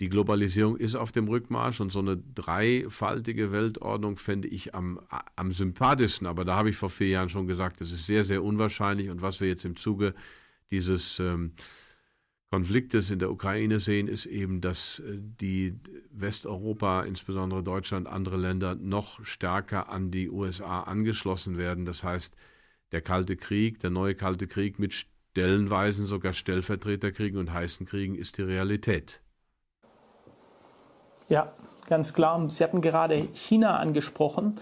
die 0.00 0.08
Globalisierung 0.08 0.76
ist 0.76 0.94
auf 0.94 1.10
dem 1.10 1.26
Rückmarsch 1.26 1.80
und 1.80 1.90
so 1.90 1.98
eine 1.98 2.16
dreifaltige 2.16 3.50
Weltordnung 3.50 4.16
fände 4.16 4.46
ich 4.46 4.74
am, 4.74 5.00
am 5.34 5.50
sympathischsten. 5.50 6.26
Aber 6.26 6.44
da 6.44 6.54
habe 6.56 6.70
ich 6.70 6.76
vor 6.76 6.90
vier 6.90 7.08
Jahren 7.08 7.28
schon 7.28 7.48
gesagt, 7.48 7.80
das 7.80 7.90
ist 7.90 8.06
sehr, 8.06 8.22
sehr 8.22 8.44
unwahrscheinlich. 8.44 9.10
Und 9.10 9.22
was 9.22 9.40
wir 9.40 9.48
jetzt 9.48 9.64
im 9.64 9.76
Zuge 9.76 10.14
dieses 10.70 11.18
ähm, 11.18 11.52
Konfliktes 12.50 13.10
in 13.10 13.18
der 13.18 13.30
Ukraine 13.30 13.78
sehen, 13.78 14.08
ist 14.08 14.24
eben, 14.24 14.60
dass 14.60 15.00
äh, 15.00 15.18
die 15.18 15.78
Westeuropa, 16.10 17.02
insbesondere 17.02 17.62
Deutschland, 17.62 18.06
andere 18.06 18.36
Länder 18.36 18.74
noch 18.74 19.24
stärker 19.24 19.90
an 19.90 20.10
die 20.10 20.30
USA 20.30 20.82
angeschlossen 20.82 21.58
werden. 21.58 21.84
Das 21.84 22.04
heißt, 22.04 22.34
der 22.92 23.02
Kalte 23.02 23.36
Krieg, 23.36 23.80
der 23.80 23.90
neue 23.90 24.14
Kalte 24.14 24.46
Krieg 24.46 24.78
mit 24.78 24.94
stellenweisen 24.94 26.06
sogar 26.06 26.32
Stellvertreterkriegen 26.32 27.38
und 27.38 27.52
heißen 27.52 27.86
Kriegen 27.86 28.14
ist 28.14 28.38
die 28.38 28.42
Realität. 28.42 29.20
Ja, 31.28 31.52
ganz 31.86 32.14
klar. 32.14 32.48
Sie 32.48 32.64
hatten 32.64 32.80
gerade 32.80 33.28
China 33.34 33.76
angesprochen. 33.76 34.58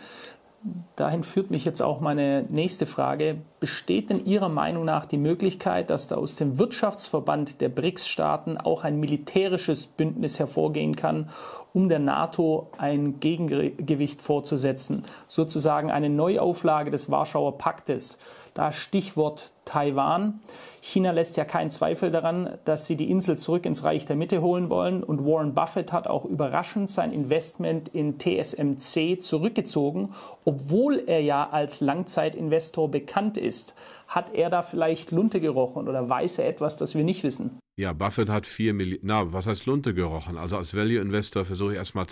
Dahin 0.97 1.23
führt 1.23 1.51
mich 1.51 1.65
jetzt 1.65 1.83
auch 1.83 2.01
meine 2.01 2.45
nächste 2.49 2.87
Frage. 2.87 3.37
Besteht 3.61 4.11
denn 4.11 4.25
Ihrer 4.25 4.49
Meinung 4.49 4.85
nach 4.85 5.05
die 5.05 5.19
Möglichkeit, 5.19 5.91
dass 5.91 6.09
da 6.09 6.17
aus 6.17 6.37
dem 6.37 6.59
Wirtschaftsverband 6.59 7.61
der 7.61 7.69
BRICS-Staaten 7.69 8.57
auch 8.57 8.83
ein 8.83 8.99
militärisches 8.99 9.87
Bündnis 9.87 10.39
hervorgehen 10.39 10.97
kann, 10.97 11.29
um 11.73 11.89
der 11.89 11.99
NATO 11.99 12.71
ein 12.79 13.21
Gegengewicht 13.21 14.23
vorzusetzen, 14.23 15.05
sozusagen 15.29 15.91
eine 15.91 16.09
Neuauflage 16.09 16.91
des 16.91 17.11
Warschauer 17.11 17.59
Paktes? 17.59 18.19
Da 18.55 18.73
Stichwort 18.73 19.53
Taiwan. 19.67 20.41
China 20.81 21.11
lässt 21.11 21.37
ja 21.37 21.45
keinen 21.45 21.71
Zweifel 21.71 22.11
daran, 22.11 22.57
dass 22.65 22.87
sie 22.87 22.97
die 22.97 23.11
Insel 23.11 23.37
zurück 23.37 23.67
ins 23.67 23.85
Reich 23.85 24.07
der 24.07 24.17
Mitte 24.17 24.41
holen 24.41 24.71
wollen. 24.71 25.03
Und 25.03 25.27
Warren 25.27 25.53
Buffett 25.53 25.93
hat 25.93 26.07
auch 26.07 26.25
überraschend 26.25 26.91
sein 26.91 27.13
Investment 27.13 27.89
in 27.89 28.19
TSMC 28.19 29.21
zurückgezogen, 29.21 30.15
obwohl 30.45 31.03
er 31.07 31.21
ja 31.21 31.51
als 31.51 31.81
Langzeitinvestor 31.81 32.91
bekannt 32.91 33.37
ist. 33.37 33.75
Hat 34.09 34.33
er 34.33 34.49
da 34.49 34.63
vielleicht 34.63 35.11
Lunte 35.11 35.41
gerochen 35.41 35.89
oder 35.89 36.09
weiß 36.09 36.39
er 36.39 36.49
etwas, 36.49 36.77
das 36.77 36.95
wir 36.95 37.05
nicht 37.05 37.25
wissen? 37.25 37.59
Ja, 37.79 37.93
Buffett 37.93 38.31
hat 38.31 38.47
vier 38.47 38.73
Millionen, 38.73 39.03
na, 39.03 39.33
was 39.35 39.47
heißt 39.47 39.67
Lunte 39.67 39.93
gerochen? 39.93 40.39
Also 40.39 40.57
als 40.57 40.75
Value 40.75 40.99
Investor 40.99 41.45
versuche 41.45 41.73
ich 41.73 41.79
erstmal 41.79 42.07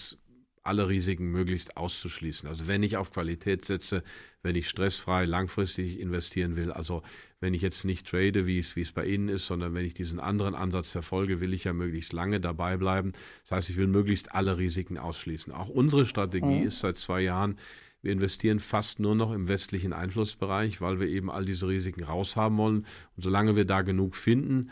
alle 0.65 0.89
Risiken 0.89 1.31
möglichst 1.31 1.77
auszuschließen. 1.77 2.49
Also 2.49 2.67
wenn 2.67 2.83
ich 2.83 2.97
auf 2.97 3.13
Qualität 3.13 3.65
setze, 3.65 4.03
wenn 4.43 4.57
ich 4.57 4.69
stressfrei 4.69 5.27
langfristig 5.27 6.01
investieren 6.01 6.57
will, 6.57 6.73
also 6.73 7.03
wenn 7.41 7.55
ich 7.55 7.63
jetzt 7.63 7.85
nicht 7.85 8.07
trade, 8.07 8.47
wie 8.47 8.59
es, 8.59 8.75
wie 8.75 8.81
es 8.81 8.93
bei 8.93 9.05
Ihnen 9.05 9.29
ist, 9.29 9.47
sondern 9.47 9.75
wenn 9.75 9.85
ich 9.85 9.95
diesen 9.95 10.19
anderen 10.19 10.55
Ansatz 10.55 10.91
verfolge, 10.91 11.41
will 11.41 11.53
ich 11.53 11.65
ja 11.65 11.75
möglichst 11.75 12.13
lange 12.13 12.41
dabei 12.41 12.79
bleiben. 12.79 13.13
Das 13.43 13.53
heißt, 13.53 13.71
ich 13.71 13.77
will 13.77 13.87
möglichst 13.87 14.35
alle 14.35 14.57
Risiken 14.57 14.97
ausschließen. 14.97 15.53
Auch 15.53 15.69
unsere 15.69 16.07
Strategie 16.07 16.61
mhm. 16.61 16.67
ist 16.67 16.81
seit 16.81 16.97
zwei 16.97 17.21
Jahren, 17.21 17.57
wir 18.01 18.13
investieren 18.13 18.61
fast 18.61 19.01
nur 19.01 19.15
noch 19.15 19.33
im 19.33 19.49
westlichen 19.49 19.95
Einflussbereich, 19.95 20.83
weil 20.83 21.01
wir 21.01 21.09
eben 21.09 21.31
all 21.31 21.47
diese 21.47 21.69
Risiken 21.69 22.05
raushaben 22.05 22.59
wollen. 22.59 22.87
Und 23.17 23.23
solange 23.23 23.57
wir 23.57 23.65
da 23.65 23.81
genug 23.81 24.15
finden, 24.15 24.71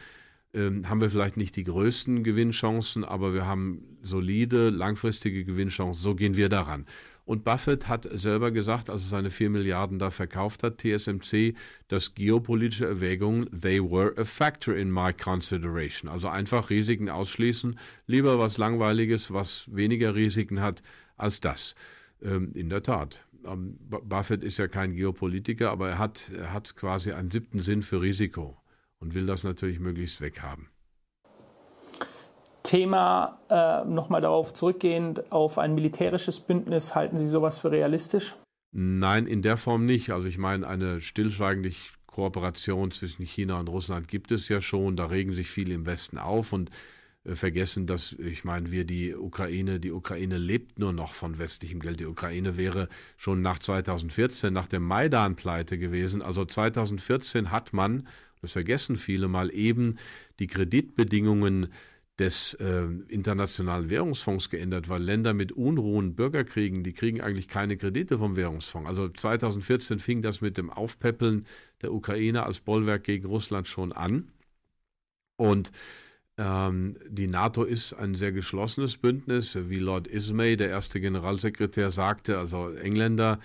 ähm, 0.55 0.89
haben 0.89 1.01
wir 1.01 1.11
vielleicht 1.11 1.37
nicht 1.37 1.57
die 1.57 1.65
größten 1.65 2.25
Gewinnchancen, 2.25 3.05
aber 3.05 3.33
wir 3.35 3.47
haben 3.47 3.99
solide, 4.03 4.71
langfristige 4.71 5.45
Gewinnchancen. 5.45 6.03
So 6.03 6.15
gehen 6.15 6.37
wir 6.37 6.49
daran. 6.49 6.87
Und 7.25 7.45
Buffett 7.45 7.87
hat 7.89 8.09
selber 8.11 8.51
gesagt, 8.51 8.91
als 8.91 9.03
er 9.03 9.09
seine 9.09 9.31
4 9.31 9.49
Milliarden 9.49 9.99
da 9.99 10.11
verkauft 10.11 10.65
hat, 10.65 10.79
TSMC, 10.79 11.55
dass 11.89 12.15
geopolitische 12.15 12.87
Erwägungen, 12.87 13.49
they 13.59 13.81
were 13.81 14.13
a 14.19 14.25
factor 14.25 14.75
in 14.75 14.91
my 14.91 15.13
consideration. 15.13 16.11
Also 16.11 16.29
einfach 16.29 16.69
Risiken 16.69 17.09
ausschließen, 17.09 17.79
lieber 18.07 18.39
was 18.39 18.59
Langweiliges, 18.59 19.33
was 19.33 19.69
weniger 19.73 20.15
Risiken 20.15 20.61
hat, 20.61 20.83
als 21.17 21.41
das. 21.41 21.77
Ähm, 22.21 22.51
in 22.55 22.69
der 22.69 22.83
Tat. 22.83 23.25
Ähm, 23.45 23.79
Buffett 23.89 24.43
ist 24.43 24.59
ja 24.59 24.67
kein 24.67 24.97
Geopolitiker, 24.97 25.71
aber 25.71 25.91
er 25.91 25.99
hat, 25.99 26.33
er 26.37 26.53
hat 26.53 26.75
quasi 26.75 27.13
einen 27.13 27.31
siebten 27.31 27.61
Sinn 27.61 27.83
für 27.83 28.01
Risiko 28.03 28.62
und 29.03 29.15
will 29.15 29.27
das 29.27 29.45
natürlich 29.45 29.81
möglichst 29.81 30.21
weghaben. 30.21 30.69
Thema, 32.63 33.41
äh, 33.51 33.85
nochmal 33.85 34.21
darauf 34.21 34.55
zurückgehend, 34.55 35.31
auf 35.33 35.59
ein 35.59 35.75
militärisches 35.75 36.41
Bündnis, 36.41 36.95
halten 36.95 37.17
Sie 37.17 37.27
sowas 37.27 37.59
für 37.59 37.73
realistisch? 37.73 38.37
Nein, 38.71 39.27
in 39.27 39.43
der 39.43 39.57
Form 39.57 39.85
nicht. 39.85 40.11
Also 40.11 40.29
ich 40.29 40.39
meine, 40.39 40.67
eine 40.67 41.01
stillschweigende 41.01 41.73
Kooperation 42.07 42.91
zwischen 42.93 43.27
China 43.27 43.59
und 43.59 43.69
Russland 43.69 44.09
gibt 44.09 44.31
es 44.33 44.49
ja 44.49 44.61
schon. 44.61 44.97
Da 44.97 45.07
regen 45.07 45.35
sich 45.35 45.51
viele 45.51 45.75
im 45.75 45.85
Westen 45.85 46.17
auf 46.17 46.53
und 46.53 46.71
äh, 47.25 47.35
vergessen, 47.35 47.87
dass, 47.87 48.13
ich 48.13 48.45
meine, 48.45 48.71
wir 48.71 48.85
die 48.85 49.15
Ukraine, 49.15 49.81
die 49.81 49.93
Ukraine 49.93 50.39
lebt 50.39 50.79
nur 50.79 50.93
noch 50.93 51.15
von 51.15 51.39
westlichem 51.39 51.81
Geld. 51.81 52.01
Die 52.01 52.07
Ukraine 52.07 52.57
wäre 52.57 52.89
schon 53.17 53.43
nach 53.43 53.59
2014, 53.59 54.53
nach 54.53 54.69
der 54.69 54.81
Maidan-Pleite 54.81 55.79
gewesen. 55.79 56.23
Also 56.23 56.45
2014 56.45 57.51
hat 57.51 57.73
man, 57.73 58.07
das 58.43 58.53
vergessen 58.53 58.97
viele 58.97 59.29
mal, 59.29 59.55
eben 59.55 59.99
die 60.41 60.49
Kreditbedingungen 60.49 61.69
des 62.19 62.55
äh, 62.55 62.85
Internationalen 63.09 63.89
Währungsfonds 63.89 64.51
geändert, 64.51 64.89
weil 64.89 65.03
Länder 65.03 65.33
mit 65.33 65.53
Unruhen, 65.53 66.15
Bürgerkriegen, 66.15 66.85
die 66.85 66.93
kriegen 66.93 67.21
eigentlich 67.21 67.49
keine 67.49 67.77
Kredite 67.77 68.19
vom 68.19 68.37
Währungsfonds. 68.37 68.89
Also 68.89 69.09
2014 69.09 69.99
fing 69.99 70.23
das 70.23 70.41
mit 70.41 70.59
dem 70.59 70.71
Aufpäppeln 70.71 71.47
der 71.81 71.93
Ukraine 71.93 72.45
als 72.45 72.61
Bollwerk 72.61 73.05
gegen 73.05 73.27
Russland 73.27 73.69
schon 73.69 73.93
an. 73.93 74.29
Und 75.37 75.73
ähm, 76.37 76.97
die 77.09 77.29
NATO 77.29 77.63
ist 77.63 77.95
ein 77.95 78.15
sehr 78.15 78.33
geschlossenes 78.33 78.99
Bündnis, 78.99 79.57
wie 79.69 79.79
Lord 79.79 80.07
Ismay, 80.07 80.57
der 80.57 80.69
erste 80.69 81.01
Generalsekretär, 81.01 81.91
sagte, 81.91 82.39
also 82.39 82.71
Engländer, 82.71 83.39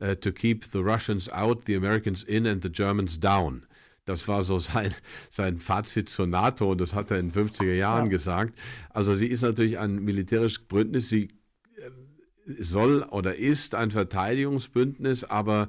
uh, 0.00 0.14
to 0.14 0.32
keep 0.32 0.64
the 0.64 0.78
Russians 0.78 1.28
out, 1.30 1.64
the 1.66 1.76
Americans 1.76 2.22
in 2.24 2.46
and 2.46 2.62
the 2.62 2.70
Germans 2.70 3.18
down. 3.18 3.66
Das 4.10 4.28
war 4.28 4.42
so 4.42 4.58
sein, 4.58 4.94
sein 5.30 5.58
Fazit 5.58 6.08
zur 6.08 6.26
NATO 6.26 6.70
und 6.72 6.80
das 6.80 6.94
hat 6.94 7.10
er 7.10 7.18
in 7.18 7.30
den 7.30 7.48
50er 7.48 7.74
Jahren 7.74 8.06
ja. 8.06 8.10
gesagt. 8.10 8.58
Also 8.90 9.14
sie 9.14 9.28
ist 9.28 9.42
natürlich 9.42 9.78
ein 9.78 10.04
militärisches 10.04 10.58
Bündnis. 10.58 11.08
Sie 11.08 11.28
äh, 11.76 12.62
soll 12.62 13.04
oder 13.04 13.36
ist 13.36 13.74
ein 13.74 13.90
Verteidigungsbündnis, 13.90 15.24
aber 15.24 15.68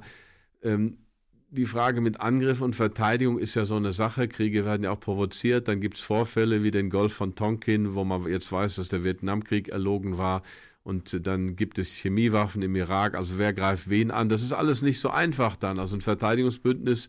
ähm, 0.62 0.98
die 1.50 1.66
Frage 1.66 2.00
mit 2.00 2.20
Angriff 2.20 2.62
und 2.62 2.74
Verteidigung 2.74 3.38
ist 3.38 3.54
ja 3.54 3.66
so 3.66 3.76
eine 3.76 3.92
Sache. 3.92 4.26
Kriege 4.26 4.64
werden 4.64 4.84
ja 4.84 4.90
auch 4.90 5.00
provoziert. 5.00 5.68
Dann 5.68 5.80
gibt 5.80 5.98
es 5.98 6.02
Vorfälle 6.02 6.62
wie 6.62 6.70
den 6.70 6.88
Golf 6.88 7.12
von 7.12 7.34
Tonkin, 7.34 7.94
wo 7.94 8.04
man 8.04 8.26
jetzt 8.26 8.50
weiß, 8.50 8.76
dass 8.76 8.88
der 8.88 9.04
Vietnamkrieg 9.04 9.68
erlogen 9.68 10.16
war. 10.16 10.42
Und 10.82 11.26
dann 11.26 11.54
gibt 11.54 11.78
es 11.78 11.92
Chemiewaffen 11.92 12.62
im 12.62 12.74
Irak. 12.74 13.14
Also 13.14 13.38
wer 13.38 13.52
greift 13.52 13.90
wen 13.90 14.10
an? 14.10 14.30
Das 14.30 14.42
ist 14.42 14.52
alles 14.52 14.80
nicht 14.80 14.98
so 14.98 15.10
einfach 15.10 15.56
dann. 15.56 15.78
Also 15.78 15.94
ein 15.94 16.00
Verteidigungsbündnis 16.00 17.08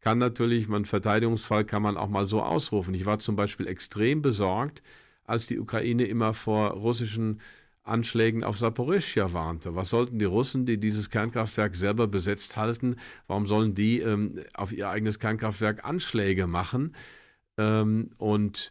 kann 0.00 0.18
natürlich, 0.18 0.68
man 0.68 0.84
Verteidigungsfall 0.84 1.64
kann 1.64 1.82
man 1.82 1.96
auch 1.96 2.08
mal 2.08 2.26
so 2.26 2.42
ausrufen. 2.42 2.94
Ich 2.94 3.06
war 3.06 3.18
zum 3.18 3.36
Beispiel 3.36 3.66
extrem 3.66 4.22
besorgt, 4.22 4.82
als 5.24 5.46
die 5.46 5.58
Ukraine 5.58 6.04
immer 6.04 6.34
vor 6.34 6.70
russischen 6.70 7.40
Anschlägen 7.82 8.44
auf 8.44 8.58
Saporischschja 8.58 9.32
warnte. 9.32 9.74
Was 9.74 9.90
sollten 9.90 10.18
die 10.18 10.24
Russen, 10.24 10.66
die 10.66 10.78
dieses 10.78 11.10
Kernkraftwerk 11.10 11.74
selber 11.74 12.06
besetzt 12.06 12.56
halten, 12.56 12.96
warum 13.26 13.46
sollen 13.46 13.74
die 13.74 14.00
ähm, 14.00 14.40
auf 14.54 14.72
ihr 14.72 14.88
eigenes 14.88 15.18
Kernkraftwerk 15.18 15.84
Anschläge 15.84 16.46
machen? 16.46 16.94
Ähm, 17.58 18.10
und 18.18 18.70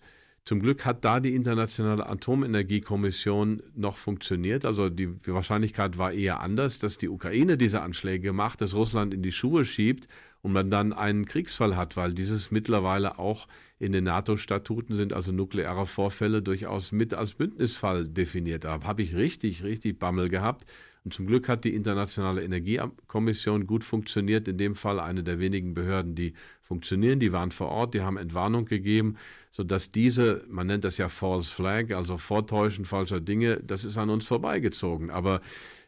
zum 0.49 0.61
Glück 0.61 0.83
hat 0.83 1.05
da 1.05 1.19
die 1.19 1.35
Internationale 1.35 2.09
Atomenergiekommission 2.09 3.61
noch 3.75 3.97
funktioniert. 3.97 4.65
Also 4.65 4.89
die, 4.89 5.07
Wahrscheinlichkeit 5.27 5.99
war 5.99 6.11
eher 6.11 6.39
anders, 6.39 6.79
dass 6.79 6.97
die 6.97 7.07
Ukraine 7.07 7.55
diese 7.55 7.81
Anschläge 7.81 8.33
macht, 8.33 8.61
dass 8.61 8.73
Russland 8.73 9.13
in 9.13 9.21
die 9.21 9.31
Schuhe 9.31 9.63
schiebt 9.63 10.07
und 10.41 10.53
man 10.53 10.71
dann 10.71 10.91
einen 10.91 11.25
Kriegsfall 11.25 11.75
hat, 11.75 11.97
weil 11.97 12.15
dieses 12.15 12.49
mittlerweile 12.49 13.19
auch 13.19 13.47
in 13.77 13.91
den 13.91 14.05
NATO-Statuten 14.05 14.95
sind, 14.95 15.13
also 15.13 15.31
nukleare 15.31 15.85
Vorfälle 15.85 16.41
durchaus 16.41 16.91
mit 16.91 17.13
als 17.13 17.35
Bündnisfall 17.35 18.07
definiert. 18.07 18.63
Da 18.63 18.79
habe 18.83 19.03
ich 19.03 19.13
richtig, 19.13 19.61
richtig 19.63 19.99
Bammel 19.99 20.29
gehabt. 20.29 20.65
Und 21.09 21.13
zum 21.15 21.25
Glück 21.25 21.49
hat 21.49 21.63
die 21.63 21.73
Internationale 21.73 22.43
Energiekommission 22.43 23.65
gut 23.65 23.83
funktioniert, 23.83 24.47
in 24.47 24.59
dem 24.59 24.75
Fall 24.75 24.99
eine 24.99 25.23
der 25.23 25.39
wenigen 25.39 25.73
Behörden, 25.73 26.13
die 26.13 26.35
funktionieren. 26.61 27.19
Die 27.19 27.33
waren 27.33 27.49
vor 27.49 27.69
Ort, 27.69 27.95
die 27.95 28.01
haben 28.01 28.15
Entwarnung 28.15 28.65
gegeben, 28.65 29.15
sodass 29.49 29.91
diese, 29.91 30.45
man 30.47 30.67
nennt 30.67 30.83
das 30.83 30.99
ja 30.99 31.09
False 31.09 31.51
Flag, 31.51 31.95
also 31.95 32.17
Vortäuschen 32.17 32.85
falscher 32.85 33.21
Dinge, 33.21 33.59
das 33.63 33.85
ist 33.85 33.97
an 33.97 34.11
uns 34.11 34.27
vorbeigezogen. 34.27 35.09
Aber 35.09 35.41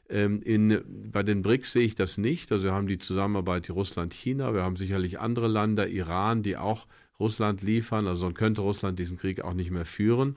ähm, 0.09 0.41
in, 0.41 0.81
bei 1.11 1.21
den 1.21 1.43
BRICS 1.43 1.73
sehe 1.73 1.85
ich 1.85 1.93
das 1.93 2.17
nicht. 2.17 2.51
Also 2.51 2.65
wir 2.65 2.73
haben 2.73 2.87
die 2.87 2.97
Zusammenarbeit 2.97 3.69
Russland-China, 3.69 4.55
wir 4.55 4.63
haben 4.63 4.75
sicherlich 4.75 5.19
andere 5.19 5.49
Länder, 5.49 5.87
Iran, 5.87 6.41
die 6.41 6.57
auch 6.57 6.87
Russland 7.19 7.61
liefern. 7.61 8.07
Also 8.07 8.25
dann 8.25 8.33
könnte 8.33 8.61
Russland 8.61 8.97
diesen 8.97 9.17
Krieg 9.17 9.41
auch 9.41 9.53
nicht 9.53 9.69
mehr 9.69 9.85
führen. 9.85 10.35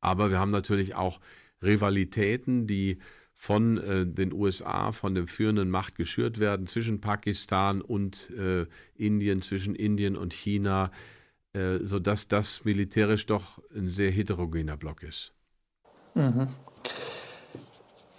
Aber 0.00 0.30
wir 0.30 0.38
haben 0.38 0.52
natürlich 0.52 0.94
auch 0.94 1.18
Rivalitäten, 1.62 2.68
die 2.68 2.98
von 3.38 3.78
äh, 3.78 4.06
den 4.06 4.32
USA, 4.32 4.90
von 4.92 5.14
der 5.14 5.28
führenden 5.28 5.70
Macht 5.70 5.94
geschürt 5.94 6.40
werden, 6.40 6.66
zwischen 6.66 7.00
Pakistan 7.00 7.82
und 7.82 8.30
äh, 8.30 8.66
Indien, 8.96 9.42
zwischen 9.42 9.74
Indien 9.74 10.16
und 10.16 10.32
China, 10.32 10.90
äh, 11.52 11.78
sodass 11.82 12.28
das 12.28 12.64
militärisch 12.64 13.26
doch 13.26 13.60
ein 13.74 13.90
sehr 13.90 14.10
heterogener 14.10 14.78
Block 14.78 15.02
ist. 15.02 15.34
Mhm. 16.14 16.48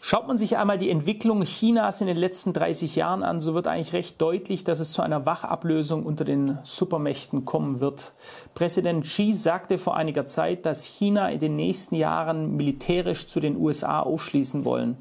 Schaut 0.10 0.26
man 0.26 0.38
sich 0.38 0.56
einmal 0.56 0.78
die 0.78 0.90
Entwicklung 0.90 1.44
Chinas 1.44 2.00
in 2.00 2.08
den 2.08 2.16
letzten 2.16 2.54
30 2.54 2.96
Jahren 2.96 3.24
an, 3.24 3.42
so 3.42 3.54
wird 3.54 3.68
eigentlich 3.68 3.92
recht 3.92 4.22
deutlich, 4.22 4.64
dass 4.64 4.80
es 4.80 4.94
zu 4.94 5.02
einer 5.02 5.26
Wachablösung 5.26 6.06
unter 6.06 6.24
den 6.24 6.60
Supermächten 6.64 7.44
kommen 7.44 7.82
wird. 7.82 8.14
Präsident 8.56 9.04
Xi 9.04 9.34
sagte 9.34 9.78
vor 9.78 9.98
einiger 9.98 10.26
Zeit, 10.26 10.66
dass 10.66 10.86
China 10.86 11.28
in 11.30 11.40
den 11.40 11.58
nächsten 11.58 11.96
Jahren 11.96 12.56
militärisch 12.56 13.28
zu 13.28 13.42
den 13.42 13.58
USA 13.58 14.00
aufschließen 14.00 14.64
wollen. 14.64 14.96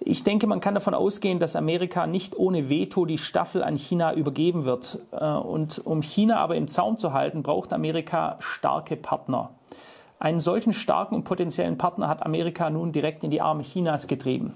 Ich 0.00 0.24
denke, 0.24 0.48
man 0.48 0.58
kann 0.58 0.74
davon 0.74 0.94
ausgehen, 0.94 1.38
dass 1.38 1.54
Amerika 1.54 2.08
nicht 2.08 2.36
ohne 2.36 2.68
Veto 2.68 3.04
die 3.04 3.18
Staffel 3.18 3.62
an 3.62 3.76
China 3.76 4.14
übergeben 4.14 4.64
wird. 4.64 4.98
Äh, 5.12 5.30
und 5.30 5.80
um 5.86 6.02
China 6.02 6.38
aber 6.40 6.56
im 6.56 6.66
Zaum 6.66 6.96
zu 6.96 7.12
halten, 7.12 7.44
braucht 7.44 7.72
Amerika 7.72 8.34
starke 8.40 8.96
Partner. 8.96 9.50
Einen 10.20 10.40
solchen 10.40 10.72
starken 10.72 11.14
und 11.14 11.24
potenziellen 11.24 11.78
Partner 11.78 12.08
hat 12.08 12.24
Amerika 12.24 12.70
nun 12.70 12.92
direkt 12.92 13.22
in 13.22 13.30
die 13.30 13.40
Arme 13.40 13.62
Chinas 13.62 14.08
getrieben. 14.08 14.54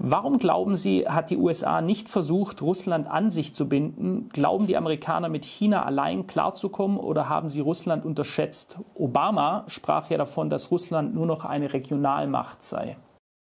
Warum 0.00 0.38
glauben 0.38 0.76
Sie, 0.76 1.08
hat 1.08 1.30
die 1.30 1.36
USA 1.36 1.80
nicht 1.80 2.08
versucht, 2.08 2.62
Russland 2.62 3.08
an 3.08 3.30
sich 3.30 3.52
zu 3.52 3.68
binden? 3.68 4.28
Glauben 4.28 4.68
die 4.68 4.76
Amerikaner 4.76 5.28
mit 5.28 5.44
China 5.44 5.84
allein 5.84 6.28
klarzukommen 6.28 6.98
oder 6.98 7.28
haben 7.28 7.48
sie 7.48 7.60
Russland 7.60 8.04
unterschätzt? 8.04 8.78
Obama 8.94 9.64
sprach 9.66 10.08
ja 10.08 10.16
davon, 10.16 10.50
dass 10.50 10.70
Russland 10.70 11.16
nur 11.16 11.26
noch 11.26 11.44
eine 11.44 11.72
Regionalmacht 11.72 12.62
sei. 12.62 12.96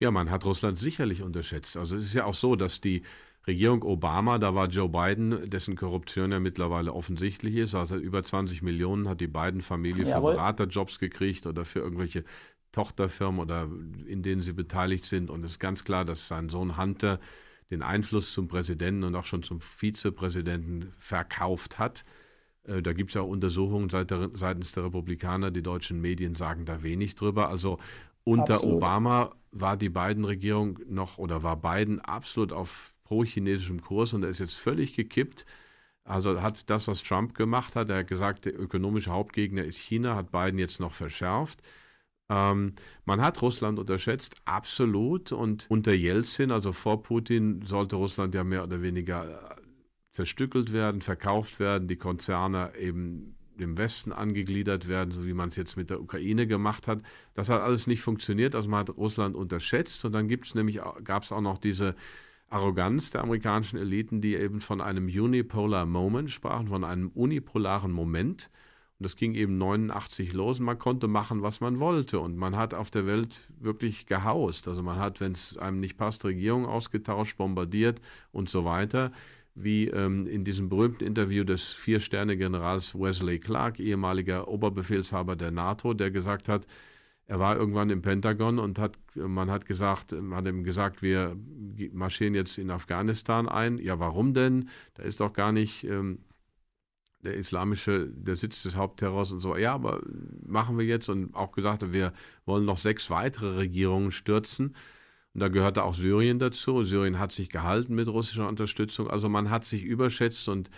Ja, 0.04 0.10
man 0.10 0.30
hat 0.30 0.44
Russland 0.44 0.78
sicherlich 0.78 1.22
unterschätzt. 1.22 1.78
Also 1.78 1.96
es 1.96 2.04
ist 2.04 2.12
ja 2.12 2.26
auch 2.26 2.34
so, 2.34 2.56
dass 2.56 2.82
die 2.82 3.04
Regierung 3.46 3.82
Obama, 3.82 4.36
da 4.36 4.54
war 4.54 4.68
Joe 4.68 4.90
Biden, 4.90 5.48
dessen 5.48 5.76
Korruption 5.76 6.30
ja 6.30 6.40
mittlerweile 6.40 6.92
offensichtlich 6.92 7.56
ist. 7.56 7.74
Also 7.74 7.96
über 7.96 8.22
20 8.22 8.60
Millionen 8.60 9.08
hat 9.08 9.22
die 9.22 9.28
Biden-Familie 9.28 10.04
für 10.04 10.20
Beraterjobs 10.20 10.98
gekriegt 10.98 11.46
oder 11.46 11.64
für 11.64 11.78
irgendwelche 11.78 12.22
Tochterfirmen 12.72 13.40
oder 13.40 13.66
in 14.06 14.22
denen 14.22 14.42
sie 14.42 14.52
beteiligt 14.52 15.06
sind. 15.06 15.30
Und 15.30 15.42
es 15.42 15.52
ist 15.52 15.58
ganz 15.58 15.84
klar, 15.84 16.04
dass 16.04 16.28
sein 16.28 16.50
Sohn 16.50 16.76
Hunter 16.76 17.18
den 17.70 17.80
Einfluss 17.80 18.34
zum 18.34 18.46
Präsidenten 18.46 19.04
und 19.04 19.14
auch 19.14 19.24
schon 19.24 19.42
zum 19.42 19.62
Vizepräsidenten 19.62 20.92
verkauft 20.98 21.78
hat. 21.78 22.04
Äh, 22.64 22.82
da 22.82 22.92
gibt 22.92 23.08
es 23.08 23.14
ja 23.14 23.22
auch 23.22 23.28
Untersuchungen 23.28 23.88
seitens 23.88 24.72
der 24.72 24.84
Republikaner. 24.84 25.50
Die 25.50 25.62
deutschen 25.62 25.98
Medien 26.02 26.34
sagen 26.34 26.66
da 26.66 26.82
wenig 26.82 27.14
drüber. 27.14 27.48
Also 27.48 27.78
unter 28.24 28.54
absolut. 28.54 28.76
Obama 28.76 29.30
war 29.52 29.76
die 29.76 29.88
Biden-Regierung 29.88 30.80
noch 30.88 31.18
oder 31.18 31.42
war 31.42 31.56
Biden 31.56 32.00
absolut 32.00 32.52
auf 32.52 32.94
pro-chinesischem 33.04 33.82
Kurs 33.82 34.12
und 34.12 34.22
er 34.22 34.30
ist 34.30 34.40
jetzt 34.40 34.56
völlig 34.56 34.94
gekippt. 34.94 35.46
Also 36.04 36.42
hat 36.42 36.68
das, 36.68 36.88
was 36.88 37.02
Trump 37.02 37.34
gemacht 37.34 37.76
hat, 37.76 37.88
er 37.88 37.98
hat 37.98 38.08
gesagt, 38.08 38.44
der 38.44 38.58
ökonomische 38.58 39.10
Hauptgegner 39.10 39.64
ist 39.64 39.78
China, 39.78 40.16
hat 40.16 40.32
Biden 40.32 40.58
jetzt 40.58 40.80
noch 40.80 40.92
verschärft. 40.92 41.62
Ähm, 42.28 42.74
man 43.04 43.22
hat 43.22 43.40
Russland 43.42 43.78
unterschätzt, 43.78 44.36
absolut. 44.44 45.32
Und 45.32 45.66
unter 45.70 45.92
Jelzin, 45.92 46.50
also 46.50 46.72
vor 46.72 47.02
Putin, 47.02 47.62
sollte 47.64 47.96
Russland 47.96 48.34
ja 48.34 48.44
mehr 48.44 48.64
oder 48.64 48.82
weniger 48.82 49.56
zerstückelt 50.12 50.72
werden, 50.72 51.00
verkauft 51.02 51.58
werden, 51.58 51.88
die 51.88 51.96
Konzerne 51.96 52.72
eben 52.78 53.34
dem 53.60 53.76
Westen 53.76 54.12
angegliedert 54.12 54.88
werden, 54.88 55.10
so 55.10 55.26
wie 55.26 55.34
man 55.34 55.48
es 55.48 55.56
jetzt 55.56 55.76
mit 55.76 55.90
der 55.90 56.00
Ukraine 56.00 56.46
gemacht 56.46 56.88
hat. 56.88 57.02
Das 57.34 57.48
hat 57.48 57.60
alles 57.60 57.86
nicht 57.86 58.02
funktioniert, 58.02 58.54
also 58.54 58.68
man 58.68 58.80
hat 58.80 58.96
Russland 58.96 59.36
unterschätzt. 59.36 60.04
Und 60.04 60.12
dann 60.12 60.28
gibt 60.28 60.46
es 60.46 60.54
nämlich, 60.54 60.80
gab 61.04 61.22
es 61.22 61.32
auch 61.32 61.40
noch 61.40 61.58
diese 61.58 61.94
Arroganz 62.48 63.10
der 63.10 63.22
amerikanischen 63.22 63.78
Eliten, 63.78 64.20
die 64.20 64.34
eben 64.34 64.60
von 64.60 64.80
einem 64.80 65.06
Unipolar 65.06 65.86
Moment 65.86 66.30
sprachen, 66.30 66.68
von 66.68 66.84
einem 66.84 67.08
unipolaren 67.08 67.90
Moment. 67.90 68.50
Und 68.98 69.04
das 69.04 69.16
ging 69.16 69.34
eben 69.34 69.58
89 69.58 70.32
los 70.32 70.60
und 70.60 70.66
man 70.66 70.78
konnte 70.78 71.08
machen, 71.08 71.42
was 71.42 71.60
man 71.60 71.80
wollte. 71.80 72.20
Und 72.20 72.36
man 72.36 72.56
hat 72.56 72.74
auf 72.74 72.90
der 72.90 73.06
Welt 73.06 73.48
wirklich 73.58 74.06
gehaust. 74.06 74.68
Also 74.68 74.82
man 74.84 74.98
hat, 74.98 75.20
wenn 75.20 75.32
es 75.32 75.58
einem 75.58 75.80
nicht 75.80 75.96
passt, 75.96 76.24
Regierung 76.24 76.64
ausgetauscht, 76.64 77.36
bombardiert 77.36 78.00
und 78.30 78.48
so 78.48 78.64
weiter. 78.64 79.10
Wie 79.54 79.88
ähm, 79.88 80.26
in 80.26 80.44
diesem 80.44 80.68
berühmten 80.68 81.04
Interview 81.04 81.44
des 81.44 81.72
Vier-Sterne-Generals 81.72 82.94
Wesley 82.94 83.38
Clark, 83.38 83.78
ehemaliger 83.78 84.48
Oberbefehlshaber 84.48 85.36
der 85.36 85.52
NATO, 85.52 85.94
der 85.94 86.10
gesagt 86.10 86.48
hat, 86.48 86.66
er 87.26 87.40
war 87.40 87.56
irgendwann 87.56 87.88
im 87.90 88.02
Pentagon 88.02 88.58
und 88.58 88.78
hat, 88.78 88.98
man 89.14 89.50
hat 89.50 89.64
gesagt, 89.64 90.12
man 90.12 90.38
hat 90.38 90.46
ihm 90.46 90.62
gesagt, 90.62 91.00
wir 91.00 91.36
marschieren 91.92 92.34
jetzt 92.34 92.58
in 92.58 92.70
Afghanistan 92.70 93.48
ein. 93.48 93.78
Ja, 93.78 93.98
warum 93.98 94.34
denn? 94.34 94.68
Da 94.94 95.04
ist 95.04 95.20
doch 95.20 95.32
gar 95.32 95.50
nicht 95.50 95.84
ähm, 95.84 96.18
der 97.24 97.34
islamische, 97.34 98.08
der 98.08 98.36
Sitz 98.36 98.62
des 98.62 98.76
Hauptterrors 98.76 99.32
und 99.32 99.40
so. 99.40 99.56
Ja, 99.56 99.74
aber 99.74 100.02
machen 100.46 100.78
wir 100.78 100.84
jetzt 100.84 101.08
und 101.08 101.34
auch 101.34 101.52
gesagt, 101.52 101.92
wir 101.94 102.12
wollen 102.44 102.66
noch 102.66 102.76
sechs 102.76 103.08
weitere 103.08 103.56
Regierungen 103.56 104.10
stürzen. 104.10 104.74
Und 105.34 105.40
da 105.40 105.48
gehörte 105.48 105.82
auch 105.82 105.94
Syrien 105.94 106.38
dazu. 106.38 106.84
Syrien 106.84 107.18
hat 107.18 107.32
sich 107.32 107.48
gehalten 107.48 107.94
mit 107.94 108.08
russischer 108.08 108.48
Unterstützung. 108.48 109.10
Also 109.10 109.28
man 109.28 109.50
hat 109.50 109.64
sich 109.64 109.82
überschätzt 109.82 110.48
und 110.48 110.70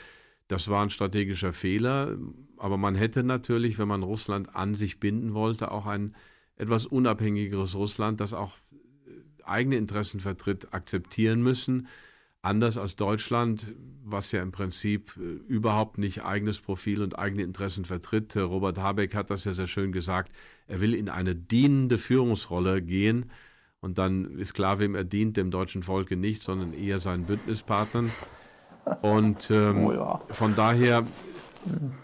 das 0.48 0.68
war 0.68 0.82
ein 0.82 0.90
strategischer 0.90 1.52
Fehler. 1.52 2.16
Aber 2.56 2.78
man 2.78 2.94
hätte 2.94 3.22
natürlich, 3.22 3.78
wenn 3.78 3.88
man 3.88 4.02
Russland 4.02 4.56
an 4.56 4.74
sich 4.74 4.98
binden 4.98 5.34
wollte, 5.34 5.70
auch 5.70 5.86
ein 5.86 6.14
etwas 6.56 6.86
unabhängigeres 6.86 7.74
Russland, 7.74 8.20
das 8.20 8.32
auch 8.32 8.56
äh, 8.72 9.44
eigene 9.44 9.76
Interessen 9.76 10.20
vertritt, 10.20 10.72
akzeptieren 10.72 11.42
müssen. 11.42 11.88
Anders 12.40 12.78
als 12.78 12.96
Deutschland, 12.96 13.74
was 14.04 14.32
ja 14.32 14.40
im 14.40 14.52
Prinzip 14.52 15.18
äh, 15.18 15.20
überhaupt 15.52 15.98
nicht 15.98 16.24
eigenes 16.24 16.60
Profil 16.60 17.02
und 17.02 17.18
eigene 17.18 17.42
Interessen 17.42 17.84
vertritt. 17.84 18.34
Robert 18.36 18.78
Habeck 18.78 19.14
hat 19.14 19.28
das 19.28 19.44
ja 19.44 19.52
sehr 19.52 19.66
schön 19.66 19.92
gesagt. 19.92 20.32
Er 20.66 20.80
will 20.80 20.94
in 20.94 21.10
eine 21.10 21.34
dienende 21.34 21.98
Führungsrolle 21.98 22.80
gehen. 22.80 23.30
Und 23.86 23.98
dann 23.98 24.36
ist 24.36 24.52
klar, 24.52 24.80
wem 24.80 24.96
er 24.96 25.04
dient, 25.04 25.36
dem 25.36 25.52
deutschen 25.52 25.84
Volke 25.84 26.16
nicht, 26.16 26.42
sondern 26.42 26.72
eher 26.72 26.98
seinen 26.98 27.24
Bündnispartnern. 27.24 28.10
Und 29.00 29.48
ähm, 29.52 29.86
oh 29.86 29.92
ja. 29.92 30.20
von 30.30 30.56
daher 30.56 31.06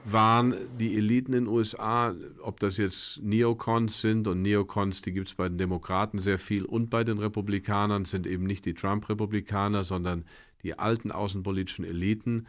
waren 0.05 0.55
die 0.79 0.97
Eliten 0.97 1.33
in 1.33 1.47
den 1.47 1.53
USA, 1.53 2.15
ob 2.41 2.61
das 2.61 2.77
jetzt 2.77 3.21
Neocons 3.25 4.01
sind 4.01 4.29
und 4.29 4.43
Neocons, 4.43 5.03
die 5.03 5.13
gibt 5.13 5.27
es 5.27 5.35
bei 5.35 5.49
den 5.49 5.59
Demokraten 5.59 6.21
sehr 6.21 6.39
viel 6.39 6.65
und 6.65 6.89
bei 6.89 7.03
den 7.03 7.19
Republikanern 7.19 8.05
sind 8.05 8.29
eben 8.29 8.45
nicht 8.45 8.65
die 8.65 8.75
Trump-Republikaner, 8.75 9.83
sondern 9.83 10.25
die 10.63 10.79
alten 10.79 11.11
außenpolitischen 11.11 11.85
Eliten, 11.85 12.47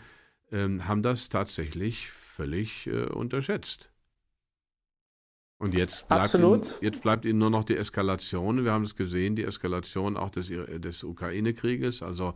äh, 0.52 0.68
haben 0.82 1.02
das 1.02 1.30
tatsächlich 1.30 2.12
völlig 2.12 2.86
äh, 2.86 3.06
unterschätzt. 3.06 3.93
Und 5.64 5.74
jetzt 5.74 6.10
bleibt, 6.10 6.34
ihnen, 6.34 6.62
jetzt 6.82 7.02
bleibt 7.02 7.24
ihnen 7.24 7.40
nur 7.40 7.50
noch 7.50 7.64
die 7.64 7.78
Eskalation. 7.78 8.66
Wir 8.66 8.74
haben 8.74 8.84
es 8.84 8.98
gesehen, 8.98 9.38
die 9.38 9.46
Eskalation 9.46 10.18
auch 10.18 10.30
des, 10.30 10.50
des 10.50 11.06
Ukraine-Krieges. 11.06 12.04
Also 12.04 12.34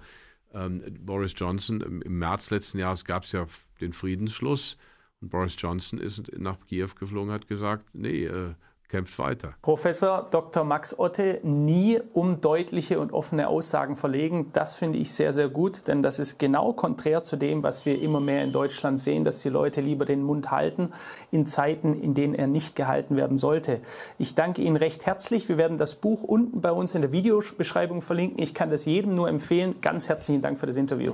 ähm, 0.53 0.81
Boris 1.01 1.33
Johnson 1.35 1.81
im, 1.81 2.19
März 2.19 2.51
letzten 2.51 2.79
Jahres 2.79 3.03
gab 3.03 3.23
es 3.23 3.33
ja 3.33 3.45
den 3.81 3.91
Friedensschluss 3.91 4.77
und 5.19 5.27
Boris 5.29 5.57
Johnson 5.57 5.99
ist 5.99 6.31
nach 6.37 6.57
Kiew 6.67 6.87
geflogen, 6.97 7.33
hat 7.33 7.49
gesagt, 7.49 7.93
nee, 7.93 8.27
äh, 8.27 8.53
kämpft 8.89 9.19
weiter. 9.19 9.53
Professor 9.61 10.27
Dr. 10.31 10.63
Max 10.63 10.97
Otte, 10.97 11.39
nie 11.43 11.99
um 12.13 12.39
deutliche 12.39 12.99
und 12.99 13.11
offene 13.11 13.49
Aussagen 13.49 13.95
verlegen. 13.95 14.51
Das 14.53 14.75
finde 14.75 14.97
ich 14.97 15.11
sehr, 15.11 15.33
sehr 15.33 15.49
gut, 15.49 15.87
denn 15.87 16.01
das 16.01 16.19
ist 16.19 16.39
genau 16.39 16.73
konträr 16.73 17.23
zu 17.23 17.35
dem, 17.35 17.63
was 17.63 17.85
wir 17.85 18.01
immer 18.01 18.19
mehr 18.19 18.43
in 18.43 18.51
Deutschland 18.51 18.99
sehen, 18.99 19.23
dass 19.23 19.39
die 19.39 19.49
Leute 19.49 19.81
lieber 19.81 20.05
den 20.05 20.23
Mund 20.23 20.51
halten 20.51 20.93
in 21.31 21.47
Zeiten, 21.47 22.01
in 22.01 22.13
denen 22.13 22.33
er 22.33 22.47
nicht 22.47 22.75
gehalten 22.75 23.17
werden 23.17 23.37
sollte. 23.37 23.81
Ich 24.17 24.35
danke 24.35 24.61
Ihnen 24.61 24.77
recht 24.77 25.05
herzlich. 25.05 25.49
Wir 25.49 25.57
werden 25.57 25.77
das 25.77 25.95
Buch 25.95 26.23
unten 26.23 26.61
bei 26.61 26.71
uns 26.71 26.95
in 26.95 27.01
der 27.01 27.11
Videobeschreibung 27.11 28.01
verlinken. 28.01 28.41
Ich 28.41 28.53
kann 28.53 28.69
das 28.69 28.85
jedem 28.85 29.15
nur 29.15 29.27
empfehlen. 29.27 29.75
Ganz 29.81 30.07
herzlichen 30.07 30.41
Dank 30.41 30.59
für 30.59 30.65
das 30.65 30.77
Interview. 30.77 31.13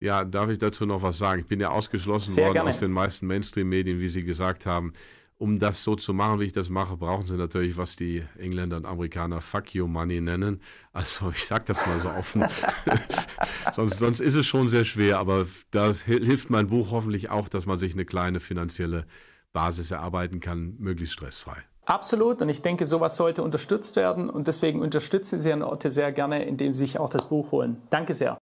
Ja, 0.00 0.24
darf 0.24 0.48
ich 0.48 0.58
dazu 0.58 0.86
noch 0.86 1.02
was 1.02 1.18
sagen? 1.18 1.40
Ich 1.40 1.48
bin 1.48 1.58
ja 1.58 1.70
ausgeschlossen 1.70 2.30
Sehr 2.30 2.44
worden 2.44 2.54
gerne. 2.54 2.68
aus 2.68 2.78
den 2.78 2.92
meisten 2.92 3.26
Mainstream-Medien, 3.26 3.98
wie 3.98 4.08
Sie 4.08 4.22
gesagt 4.22 4.64
haben 4.64 4.92
um 5.38 5.60
das 5.60 5.84
so 5.84 5.94
zu 5.94 6.12
machen, 6.12 6.40
wie 6.40 6.46
ich 6.46 6.52
das 6.52 6.68
mache, 6.68 6.96
brauchen 6.96 7.24
sie 7.24 7.36
natürlich, 7.36 7.76
was 7.76 7.94
die 7.94 8.24
Engländer 8.38 8.76
und 8.76 8.86
Amerikaner 8.86 9.40
Fuck 9.40 9.74
You 9.74 9.86
Money 9.86 10.20
nennen. 10.20 10.60
Also 10.92 11.30
ich 11.34 11.46
sage 11.46 11.64
das 11.66 11.86
mal 11.86 12.00
so 12.00 12.08
offen. 12.10 12.44
sonst, 13.74 13.98
sonst 13.98 14.20
ist 14.20 14.34
es 14.34 14.46
schon 14.46 14.68
sehr 14.68 14.84
schwer, 14.84 15.18
aber 15.18 15.46
da 15.70 15.92
hilft 15.92 16.50
mein 16.50 16.66
Buch 16.66 16.90
hoffentlich 16.90 17.30
auch, 17.30 17.48
dass 17.48 17.66
man 17.66 17.78
sich 17.78 17.94
eine 17.94 18.04
kleine 18.04 18.40
finanzielle 18.40 19.06
Basis 19.52 19.92
erarbeiten 19.92 20.40
kann, 20.40 20.74
möglichst 20.78 21.14
stressfrei. 21.14 21.56
Absolut. 21.84 22.42
Und 22.42 22.50
ich 22.50 22.60
denke, 22.60 22.84
sowas 22.84 23.16
sollte 23.16 23.42
unterstützt 23.42 23.96
werden. 23.96 24.28
Und 24.28 24.46
deswegen 24.46 24.82
unterstützen 24.82 25.38
Sie 25.38 25.48
Herrn 25.48 25.62
Otte 25.62 25.90
sehr 25.90 26.12
gerne, 26.12 26.44
indem 26.44 26.74
Sie 26.74 26.80
sich 26.80 26.98
auch 26.98 27.08
das 27.08 27.28
Buch 27.28 27.50
holen. 27.50 27.80
Danke 27.88 28.12
sehr. 28.12 28.36